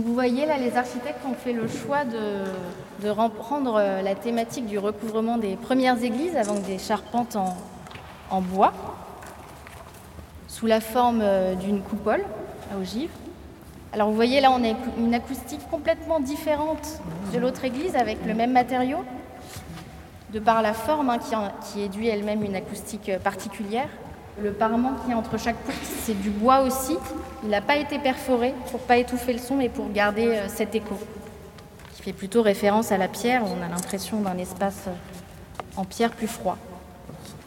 Vous 0.04 0.14
voyez 0.14 0.46
là, 0.46 0.58
les 0.58 0.76
architectes 0.76 1.24
ont 1.28 1.34
fait 1.34 1.52
le 1.52 1.66
choix 1.66 2.04
de, 2.04 3.08
reprendre 3.10 3.76
euh, 3.78 4.00
la 4.00 4.14
thématique 4.14 4.66
du 4.66 4.78
recouvrement 4.78 5.38
des 5.38 5.56
premières 5.56 6.00
églises 6.04 6.36
avec 6.36 6.62
des 6.66 6.78
charpentes 6.78 7.36
en, 8.30 8.40
bois, 8.40 8.72
sous 10.46 10.66
la 10.66 10.80
forme 10.80 11.20
euh, 11.20 11.56
d'une 11.56 11.82
coupole 11.82 12.22
à 12.72 12.78
ogive. 12.78 13.10
Alors 13.92 14.08
vous 14.08 14.14
voyez 14.14 14.40
là, 14.40 14.52
on 14.52 14.62
a 14.62 14.74
une 14.98 15.14
acoustique 15.14 15.68
complètement 15.68 16.20
différente 16.20 17.00
de 17.32 17.38
l'autre 17.40 17.64
église 17.64 17.96
avec 17.96 18.24
le 18.24 18.34
même 18.34 18.52
matériau, 18.52 18.98
de 20.32 20.38
par 20.38 20.62
la 20.62 20.74
forme 20.74 21.10
hein, 21.10 21.18
qui, 21.18 21.34
en- 21.34 21.50
elle-même 22.04 22.44
une 22.44 22.54
acoustique 22.54 23.08
euh, 23.08 23.18
particulière. 23.18 23.88
Le 24.42 24.52
parement 24.52 24.92
qui 25.04 25.10
est 25.10 25.14
entre 25.14 25.36
chaque 25.36 25.56
poutre, 25.56 25.78
c'est 25.82 26.20
du 26.20 26.30
bois 26.30 26.60
aussi. 26.60 26.96
Il 27.42 27.48
n'a 27.48 27.60
pas 27.60 27.76
été 27.76 27.98
perforé 27.98 28.54
pour 28.70 28.80
pas 28.80 28.96
étouffer 28.96 29.32
le 29.32 29.40
son, 29.40 29.56
mais 29.56 29.68
pour 29.68 29.90
garder 29.90 30.26
euh, 30.26 30.48
cet 30.48 30.76
écho, 30.76 30.96
qui 31.94 32.02
fait 32.02 32.12
plutôt 32.12 32.42
référence 32.42 32.92
à 32.92 32.98
la 32.98 33.08
pierre. 33.08 33.42
On 33.44 33.64
a 33.64 33.68
l'impression 33.68 34.20
d'un 34.20 34.38
espace 34.38 34.84
euh, 34.86 34.92
en 35.76 35.84
pierre 35.84 36.12
plus 36.12 36.28
froid. 36.28 36.56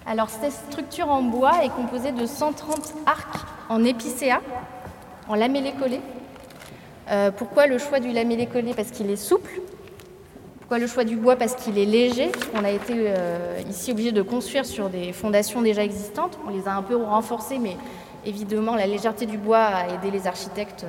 Alors 0.05 0.29
cette 0.29 0.51
structure 0.51 1.09
en 1.09 1.21
bois 1.21 1.63
est 1.63 1.69
composée 1.69 2.11
de 2.11 2.25
130 2.25 2.93
arcs 3.05 3.45
en 3.69 3.83
épicéa, 3.85 4.41
en 5.29 5.35
lamellé 5.35 5.71
collé. 5.73 6.01
Euh, 7.09 7.31
pourquoi 7.31 7.67
le 7.67 7.77
choix 7.77 8.01
du 8.01 8.11
lamellé 8.11 8.47
collé? 8.47 8.73
Parce 8.73 8.91
qu'il 8.91 9.09
est 9.09 9.15
souple. 9.15 9.61
Pourquoi 10.71 10.87
le 10.87 10.89
choix 10.89 11.03
du 11.03 11.17
bois? 11.17 11.35
Parce 11.35 11.55
qu'il 11.55 11.77
est 11.77 11.83
léger. 11.83 12.31
On 12.53 12.63
a 12.63 12.71
été 12.71 12.93
euh, 12.95 13.59
ici 13.69 13.91
obligé 13.91 14.13
de 14.13 14.21
construire 14.21 14.65
sur 14.65 14.87
des 14.87 15.11
fondations 15.11 15.61
déjà 15.61 15.83
existantes. 15.83 16.39
On 16.47 16.49
les 16.49 16.65
a 16.65 16.73
un 16.73 16.81
peu 16.81 16.95
renforcées, 16.95 17.59
mais 17.59 17.75
évidemment 18.25 18.77
la 18.77 18.87
légèreté 18.87 19.25
du 19.25 19.37
bois 19.37 19.65
a 19.65 19.93
aidé 19.93 20.11
les 20.11 20.27
architectes 20.27 20.85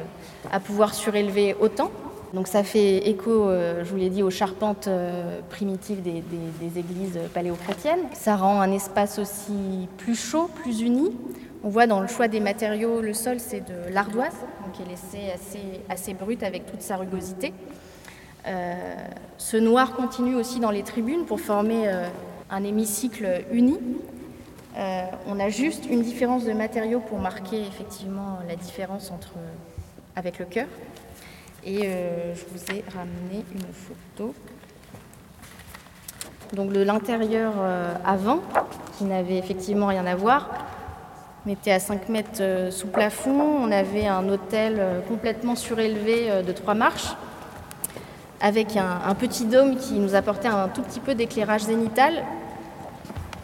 à 0.53 0.61
pouvoir 0.61 0.95
surélever 0.95 1.57
autant. 1.59 1.91
Donc 2.33 2.47
ça 2.47 2.63
fait 2.63 3.09
écho, 3.09 3.49
euh, 3.49 3.83
je 3.85 3.91
vous 3.91 3.97
l'ai 3.97 4.09
dit, 4.09 4.23
aux 4.23 4.31
charpentes 4.31 4.87
euh, 4.87 5.41
primitives 5.51 6.01
des, 6.01 6.79
églises 6.79 7.19
paléochrétiennes. 7.35 8.07
Ça 8.13 8.37
rend 8.37 8.61
un 8.61 8.71
espace 8.71 9.19
aussi 9.19 9.89
plus 9.99 10.15
chaud, 10.15 10.49
plus 10.63 10.83
uni. 10.83 11.11
On 11.65 11.71
voit 11.71 11.89
dans 11.89 11.99
le 11.99 12.07
choix 12.07 12.29
des 12.29 12.39
matériaux, 12.39 13.01
le 13.01 13.15
sol 13.15 13.41
c'est 13.41 13.67
de 13.67 13.93
l'ardoise, 13.93 14.37
donc 14.65 14.75
qui 14.75 14.83
est 14.83 14.89
laissé 14.89 15.33
assez, 15.35 15.81
assez 15.89 16.15
brut 16.15 16.45
avec 16.45 16.67
toute 16.67 16.83
sa 16.83 16.99
rugosité. 16.99 17.53
Euh, 18.47 18.97
ce 19.39 19.57
noir 19.57 19.95
continue 19.95 20.35
aussi 20.35 20.59
dans 20.59 20.71
les 20.71 20.83
tribunes 20.83 21.25
pour 21.25 21.41
former 21.41 21.89
euh, 21.89 22.09
un 22.51 22.65
hémicycle 22.65 23.45
uni. 23.53 23.79
Euh, 24.77 25.03
on 25.27 25.39
a 25.39 25.49
juste 25.49 25.87
une 25.89 26.03
différence 26.03 26.45
de 26.45 26.53
matériaux 26.53 27.01
pour 27.01 27.19
marquer 27.19 27.61
effectivement 27.61 28.39
la 28.49 28.57
différence 28.57 29.11
entre, 29.11 29.35
avec 30.17 30.39
le 30.39 30.47
cœur. 30.47 30.67
Et 31.65 31.83
je 31.83 32.45
vous 32.51 32.77
ai 32.77 32.85
ramené 32.93 33.45
une 33.55 33.61
photo. 33.73 34.35
Donc 36.55 36.73
de 36.73 36.81
l'intérieur 36.81 37.53
avant, 38.05 38.41
qui 38.99 39.05
n'avait 39.05 39.37
effectivement 39.37 39.87
rien 39.87 40.05
à 40.07 40.17
voir. 40.17 40.51
On 41.47 41.51
était 41.51 41.71
à 41.71 41.79
5 41.79 42.09
mètres 42.09 42.73
sous 42.73 42.89
plafond. 42.89 43.61
On 43.63 43.71
avait 43.71 44.09
un 44.09 44.29
hôtel 44.29 44.83
complètement 45.07 45.55
surélevé 45.55 46.43
de 46.43 46.51
trois 46.51 46.75
marches, 46.75 47.15
avec 48.43 48.77
un, 48.77 49.01
un 49.07 49.15
petit 49.15 49.45
dôme 49.45 49.77
qui 49.77 49.95
nous 49.95 50.17
apportait 50.17 50.49
un 50.49 50.69
tout 50.69 50.83
petit 50.83 50.99
peu 50.99 51.15
d'éclairage 51.15 51.63
zénital, 51.63 52.25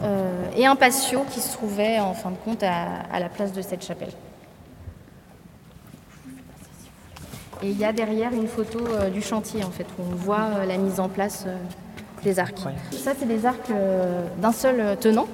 euh, 0.01 0.43
et 0.55 0.65
un 0.65 0.75
patio 0.75 1.25
qui 1.31 1.39
se 1.39 1.53
trouvait 1.53 1.99
en 1.99 2.13
fin 2.13 2.31
de 2.31 2.35
compte 2.35 2.63
à, 2.63 2.83
à 3.11 3.19
la 3.19 3.29
place 3.29 3.53
de 3.53 3.61
cette 3.61 3.83
chapelle. 3.83 4.11
Et 7.63 7.69
il 7.69 7.77
y 7.77 7.85
a 7.85 7.91
derrière 7.91 8.33
une 8.33 8.47
photo 8.47 8.79
euh, 8.79 9.09
du 9.09 9.21
chantier 9.21 9.63
en 9.63 9.71
fait, 9.71 9.85
où 9.97 10.03
on 10.11 10.15
voit 10.15 10.47
euh, 10.55 10.65
la 10.65 10.77
mise 10.77 10.99
en 10.99 11.09
place 11.09 11.45
des 12.23 12.37
arcs. 12.37 12.59
Ça, 12.91 13.13
c'est 13.17 13.27
des 13.27 13.45
arcs 13.45 13.71
d'un 14.41 14.51
seul 14.51 14.97
tenant, 14.97 15.27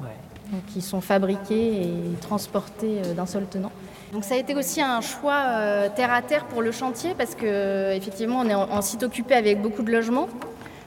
donc, 0.00 0.64
qui 0.66 0.80
sont 0.80 1.00
fabriqués 1.00 1.82
et 1.82 1.92
transportés 2.20 3.02
d'un 3.16 3.26
seul 3.26 3.46
tenant. 3.46 3.72
Donc 4.12 4.24
ça 4.24 4.34
a 4.34 4.36
été 4.36 4.54
aussi 4.54 4.82
un 4.82 5.00
choix 5.00 5.42
euh, 5.46 5.88
terre 5.88 6.12
à 6.12 6.20
terre 6.20 6.44
pour 6.44 6.60
le 6.60 6.70
chantier 6.70 7.14
parce 7.16 7.34
que 7.34 7.94
effectivement 7.94 8.40
on 8.40 8.46
est 8.46 8.54
en, 8.54 8.82
site 8.82 9.02
occupé 9.02 9.34
avec 9.34 9.62
beaucoup 9.62 9.82
de 9.82 9.90
logements. 9.90 10.28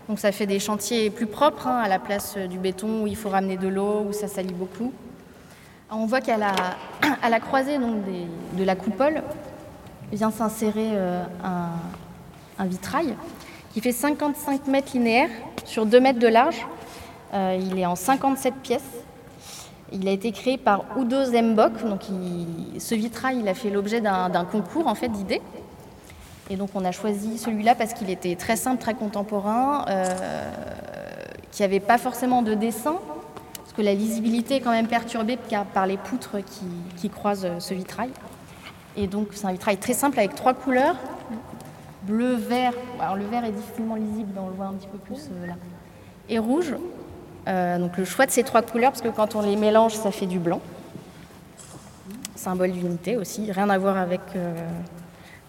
Donc 0.07 0.19
ça 0.19 0.31
fait 0.31 0.45
des 0.45 0.59
chantiers 0.59 1.09
plus 1.09 1.25
propres 1.25 1.65
hein, 1.65 1.81
à 1.83 1.89
la 1.89 1.97
place 1.97 2.35
euh, 2.37 2.45
du 2.45 2.59
béton 2.59 3.01
où 3.01 3.07
il 3.07 3.15
faut 3.15 3.29
ramener 3.29 3.57
de 3.57 3.67
l'eau, 3.67 4.05
où 4.07 4.13
ça 4.13 4.27
salit 4.27 4.53
beaucoup. 4.53 4.93
On 5.89 6.05
voit 6.05 6.21
qu'à 6.21 6.37
la, 6.37 6.53
à 7.23 7.29
la 7.31 7.39
croisée 7.39 7.79
donc, 7.79 8.03
de 8.53 8.63
la 8.63 8.75
coupole 8.75 9.23
vient 10.13 10.29
s'insérer 10.29 10.91
euh, 10.93 11.23
un, 12.59 12.65
vitrail 12.65 13.15
qui 13.73 13.81
fait 13.81 13.91
55 13.91 14.67
mètres 14.67 14.91
linéaires 14.93 15.31
sur 15.65 15.87
2 15.87 15.99
mètres 15.99 16.19
de 16.19 16.27
large. 16.27 16.67
Il 17.33 17.77
est 17.77 17.85
en 17.85 17.95
57 17.95 18.53
pièces. 18.63 18.81
Il 19.91 20.07
a 20.07 20.11
été 20.11 20.31
créé 20.31 20.57
par 20.57 20.85
Udo 20.97 21.23
Zembok. 21.23 21.83
Donc 21.87 22.01
ce 22.79 22.95
vitrail, 22.95 23.39
il 23.39 23.47
a 23.47 23.53
fait 23.53 23.69
l'objet 23.69 24.01
d'un 24.01 24.45
concours 24.45 24.87
en 24.87 24.95
fait 24.95 25.09
d'idées. 25.09 25.41
Et 26.49 26.57
donc 26.57 26.69
on 26.75 26.85
a 26.85 26.91
choisi 26.91 27.37
celui-là 27.37 27.75
parce 27.75 27.93
qu'il 27.93 28.09
était 28.09 28.35
très 28.35 28.55
simple, 28.55 28.79
très 28.79 28.93
contemporain, 28.93 29.85
euh, 29.89 30.51
qui 31.51 31.63
n'avait 31.63 31.79
pas 31.79 31.97
forcément 31.97 32.43
de 32.43 32.53
dessin, 32.53 32.97
parce 33.57 33.73
que 33.73 33.81
la 33.81 33.95
lisibilité 33.95 34.57
est 34.57 34.61
quand 34.61 34.71
même 34.71 34.87
perturbée 34.87 35.39
par 35.73 35.87
les 35.87 35.97
poutres 35.97 36.37
qui, 36.97 37.09
croisent 37.09 37.45
euh, 37.45 37.59
ce 37.59 37.73
vitrail. 37.73 38.11
Et 38.95 39.07
donc 39.07 39.29
c'est 39.31 39.47
un 39.47 39.53
vitrail 39.53 39.77
très 39.77 39.93
simple 39.93 40.19
avec 40.19 40.35
trois 40.35 40.53
couleurs, 40.53 40.97
bleu, 42.03 42.35
vert. 42.35 42.73
Alors 42.99 43.15
le 43.15 43.25
vert 43.25 43.43
est 43.43 43.51
difficilement 43.51 43.95
lisible, 43.95 44.31
on 44.37 44.49
le 44.49 44.53
voit 44.53 44.67
un 44.67 44.73
petit 44.73 44.87
peu 44.87 44.99
plus 44.99 45.29
euh, 45.31 45.47
là. 45.47 45.53
Et 46.29 46.37
rouge. 46.37 46.75
Euh, 47.47 47.77
donc 47.77 47.97
le 47.97 48.05
choix 48.05 48.25
de 48.25 48.31
ces 48.31 48.43
trois 48.43 48.61
couleurs, 48.61 48.91
parce 48.91 49.01
que 49.01 49.09
quand 49.09 49.35
on 49.35 49.41
les 49.41 49.55
mélange, 49.55 49.93
ça 49.93 50.11
fait 50.11 50.25
du 50.25 50.39
blanc. 50.39 50.61
Symbole 52.35 52.71
d'unité 52.71 53.17
aussi, 53.17 53.51
rien 53.51 53.69
à 53.69 53.77
voir 53.77 53.97
avec 53.97 54.21
euh, 54.35 54.53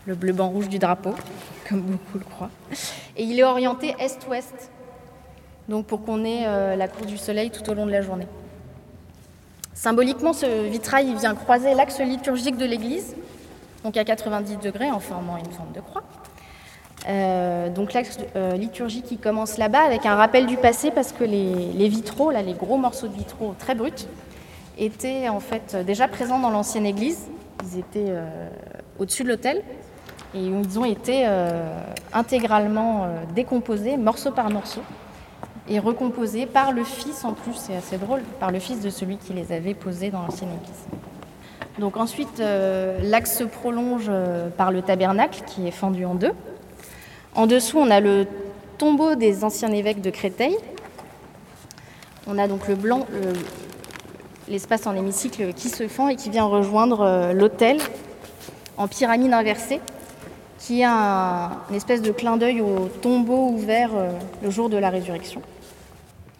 le 0.07 0.15
bleu, 0.15 0.33
blanc, 0.33 0.49
rouge 0.49 0.69
du 0.69 0.79
drapeau, 0.79 1.15
comme 1.69 1.83
beaucoup 1.83 2.19
le 2.19 2.25
croient. 2.25 2.51
Et 3.17 3.25
il 3.25 3.39
est 3.39 3.45
orienté 3.45 3.95
est-ouest, 3.99 4.71
donc 5.69 5.87
pour 5.87 6.05
qu'on 6.05 6.25
ait 6.25 6.47
euh, 6.47 6.77
la 6.77 6.89
course 6.89 7.07
du 7.07 7.19
soleil 7.19 7.51
tout 7.51 7.69
au 7.71 7.75
long 7.75 7.87
de 7.87 7.93
la 7.93 8.03
journée. 8.03 8.29
Symboliquement, 9.75 10.33
ce 10.33 10.69
vitrail 10.69 11.09
il 11.09 11.17
vient 11.17 11.35
croiser 11.35 11.75
l'axe 11.75 12.01
liturgique 12.01 12.57
de 12.57 12.65
l'église, 12.65 13.15
donc 13.85 13.97
à 13.97 14.05
90 14.05 14.59
degrés 14.59 14.91
en 14.91 15.01
formant 15.01 15.37
une 15.37 15.51
forme 15.53 15.73
de 15.73 15.81
croix. 15.81 16.03
Euh, 17.09 17.69
donc 17.69 17.93
l'axe 17.93 18.19
euh, 18.35 18.53
liturgique 18.53 19.05
qui 19.05 19.17
commence 19.17 19.59
là-bas 19.59 19.83
avec 19.83 20.07
un 20.07 20.17
rappel 20.17 20.47
du 20.47 20.57
passé 20.57 20.91
parce 20.91 21.13
que 21.13 21.23
les, 21.25 21.89
vitraux, 21.89 22.31
là, 22.31 22.43
les 22.43 22.55
gros 22.55 22.77
morceaux 22.77 23.07
de 23.07 23.15
vitraux 23.15 23.55
très 23.59 23.75
bruts, 23.75 24.07
étaient 24.79 25.29
en 25.29 25.41
fait 25.41 25.77
déjà 25.87 26.09
présents 26.09 26.39
dans 26.39 26.51
l'ancienne 26.51 26.87
église. 26.87 27.29
Ils 27.65 27.79
étaient 27.79 28.11
euh, 28.11 28.49
au-dessus 28.99 29.25
de 29.25 29.29
l'autel 29.29 29.63
et 30.35 30.41
ils 30.41 30.79
ont 30.79 30.85
été 30.85 31.25
euh, 31.27 31.81
intégralement 32.13 33.05
euh, 33.05 33.07
décomposés, 33.35 33.97
morceau 33.97 34.33
par 34.33 34.51
morceau, 34.51 34.83
et 35.69 35.79
recomposés 35.79 36.47
par 36.47 36.73
le 36.73 36.85
fils 36.85 37.25
en 37.25 37.33
plus, 37.33 37.55
c'est 37.55 37.77
assez 37.77 37.99
drôle, 37.99 38.21
par 38.39 38.51
le 38.51 38.59
fils 38.59 38.81
de 38.81 38.91
celui 38.91 39.17
qui 39.17 39.33
les 39.33 39.53
avait 39.53 39.75
posés 39.75 40.11
dans 40.11 40.23
l'ancienne 40.23 40.51
église. 40.51 40.85
Donc 41.79 41.97
ensuite, 41.97 42.41
euh, 42.41 42.99
l'axe 43.03 43.37
se 43.37 43.45
prolonge 43.45 44.07
euh, 44.09 44.49
par 44.49 44.71
le 44.71 44.83
tabernacle 44.83 45.43
qui 45.47 45.67
est 45.67 45.73
fendu 45.73 46.05
en 46.05 46.15
deux. 46.15 46.33
En 47.37 47.47
dessous, 47.47 47.79
on 47.79 47.91
a 47.91 48.01
le 48.01 48.27
tombeau 48.79 49.15
des 49.15 49.45
anciens 49.45 49.71
évêques 49.71 50.01
de 50.01 50.11
Créteil. 50.11 50.57
On 52.27 52.39
a 52.39 52.49
donc 52.49 52.67
le 52.67 52.75
blanc, 52.75 53.07
le- 53.13 53.33
l'espace 54.49 54.87
en 54.87 54.95
hémicycle 54.95 55.53
qui 55.53 55.69
se 55.69 55.87
fend 55.87 56.09
et 56.09 56.17
qui 56.17 56.31
vient 56.31 56.45
rejoindre 56.47 57.03
euh, 57.03 57.33
l'autel 57.33 57.79
en 58.79 58.89
pyramide 58.89 59.33
inversée, 59.33 59.81
qui 60.59 60.81
est 60.81 60.85
un, 60.85 61.51
une 61.69 61.77
espèce 61.77 62.01
de 62.03 62.11
clin 62.11 62.37
d'œil 62.37 62.61
au 62.63 62.89
tombeau 63.03 63.49
ouvert 63.51 63.91
euh, 63.95 64.11
le 64.43 64.51
jour 64.51 64.69
de 64.71 64.77
la 64.77 64.89
résurrection. 64.91 65.43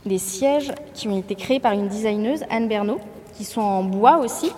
Des 0.07 0.19
sièges 0.19 0.73
qui 0.95 1.09
ont 1.09 1.19
été 1.19 1.35
créés 1.35 1.61
par 1.61 1.73
une 1.73 1.89
designeuse, 1.89 2.45
Anne 2.49 2.69
Bernot, 2.69 3.01
qui 3.37 3.45
sont 3.45 3.61
en 3.61 3.83
bois 3.83 4.19
aussi, 4.19 4.51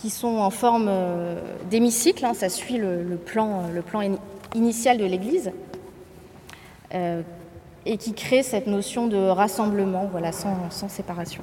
qui 0.00 0.10
sont 0.10 0.38
en 0.38 0.50
forme 0.50 0.86
euh, 0.88 1.40
d'hémicycle, 1.70 2.24
hein, 2.24 2.32
ça 2.34 2.48
suit 2.48 2.78
le, 2.78 3.02
le 3.02 3.16
plan, 3.16 3.64
le 3.72 3.82
plan 3.82 4.00
ini- 4.00 4.18
initial 4.54 4.96
de 4.98 5.04
l'Église, 5.04 5.52
euh, 6.94 7.22
et 7.86 7.96
qui 7.98 8.14
crée 8.14 8.42
cette 8.42 8.66
notion 8.66 9.06
de 9.08 9.16
rassemblement, 9.18 10.08
voilà, 10.10 10.32
sans, 10.32 10.70
sans 10.70 10.88
séparation. 10.88 11.42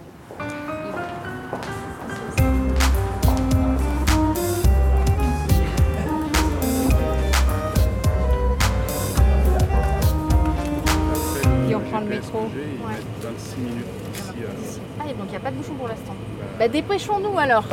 Et 11.70 11.76
on 11.76 11.80
prend 11.82 12.00
le 12.00 12.06
métro. 12.08 12.42
Mettent 12.44 13.06
26 13.22 13.60
minutes 13.60 13.86
ici. 14.14 14.30
euh, 14.42 14.48
Ah, 15.00 15.10
et 15.10 15.14
donc 15.14 15.26
il 15.28 15.32
n'y 15.32 15.36
a 15.36 15.40
pas 15.40 15.52
de 15.52 15.56
bouchon 15.58 15.74
pour 15.76 15.88
l'instant. 15.88 16.14
Bah, 16.60 16.68
dépêchons-nous 16.68 17.38
alors 17.38 17.66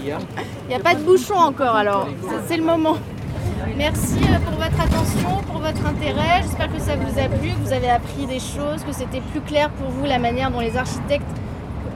Il 0.00 0.68
n'y 0.68 0.74
a 0.74 0.80
pas 0.80 0.94
de 0.94 1.02
bouchon 1.02 1.34
encore 1.34 1.76
alors, 1.76 2.08
c'est 2.46 2.56
le 2.56 2.64
moment. 2.64 2.96
Merci 3.76 4.18
euh, 4.18 4.38
pour 4.44 4.54
votre 4.54 4.80
attention, 4.80 5.42
pour 5.46 5.60
votre 5.60 5.86
intérêt. 5.86 6.42
J'espère 6.42 6.72
que 6.72 6.80
ça 6.80 6.96
vous 6.96 7.18
a 7.18 7.28
plu, 7.28 7.50
que 7.50 7.66
vous 7.66 7.72
avez 7.72 7.88
appris 7.88 8.26
des 8.26 8.40
choses, 8.40 8.82
que 8.86 8.92
c'était 8.92 9.20
plus 9.20 9.40
clair 9.40 9.70
pour 9.70 9.88
vous 9.88 10.04
la 10.04 10.18
manière 10.18 10.50
dont 10.50 10.60
les 10.60 10.76
architectes 10.76 11.24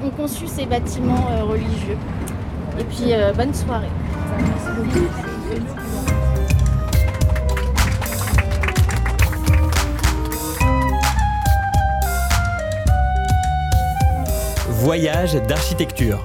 ont 0.04 0.10
conçu 0.10 0.46
ces 0.46 0.66
bâtiments 0.66 1.26
euh, 1.30 1.44
religieux. 1.44 1.98
Et 2.78 2.84
puis, 2.84 3.12
euh, 3.12 3.32
bonne 3.32 3.54
soirée. 3.54 3.88
Voyage 14.68 15.34
d'architecture. 15.48 16.24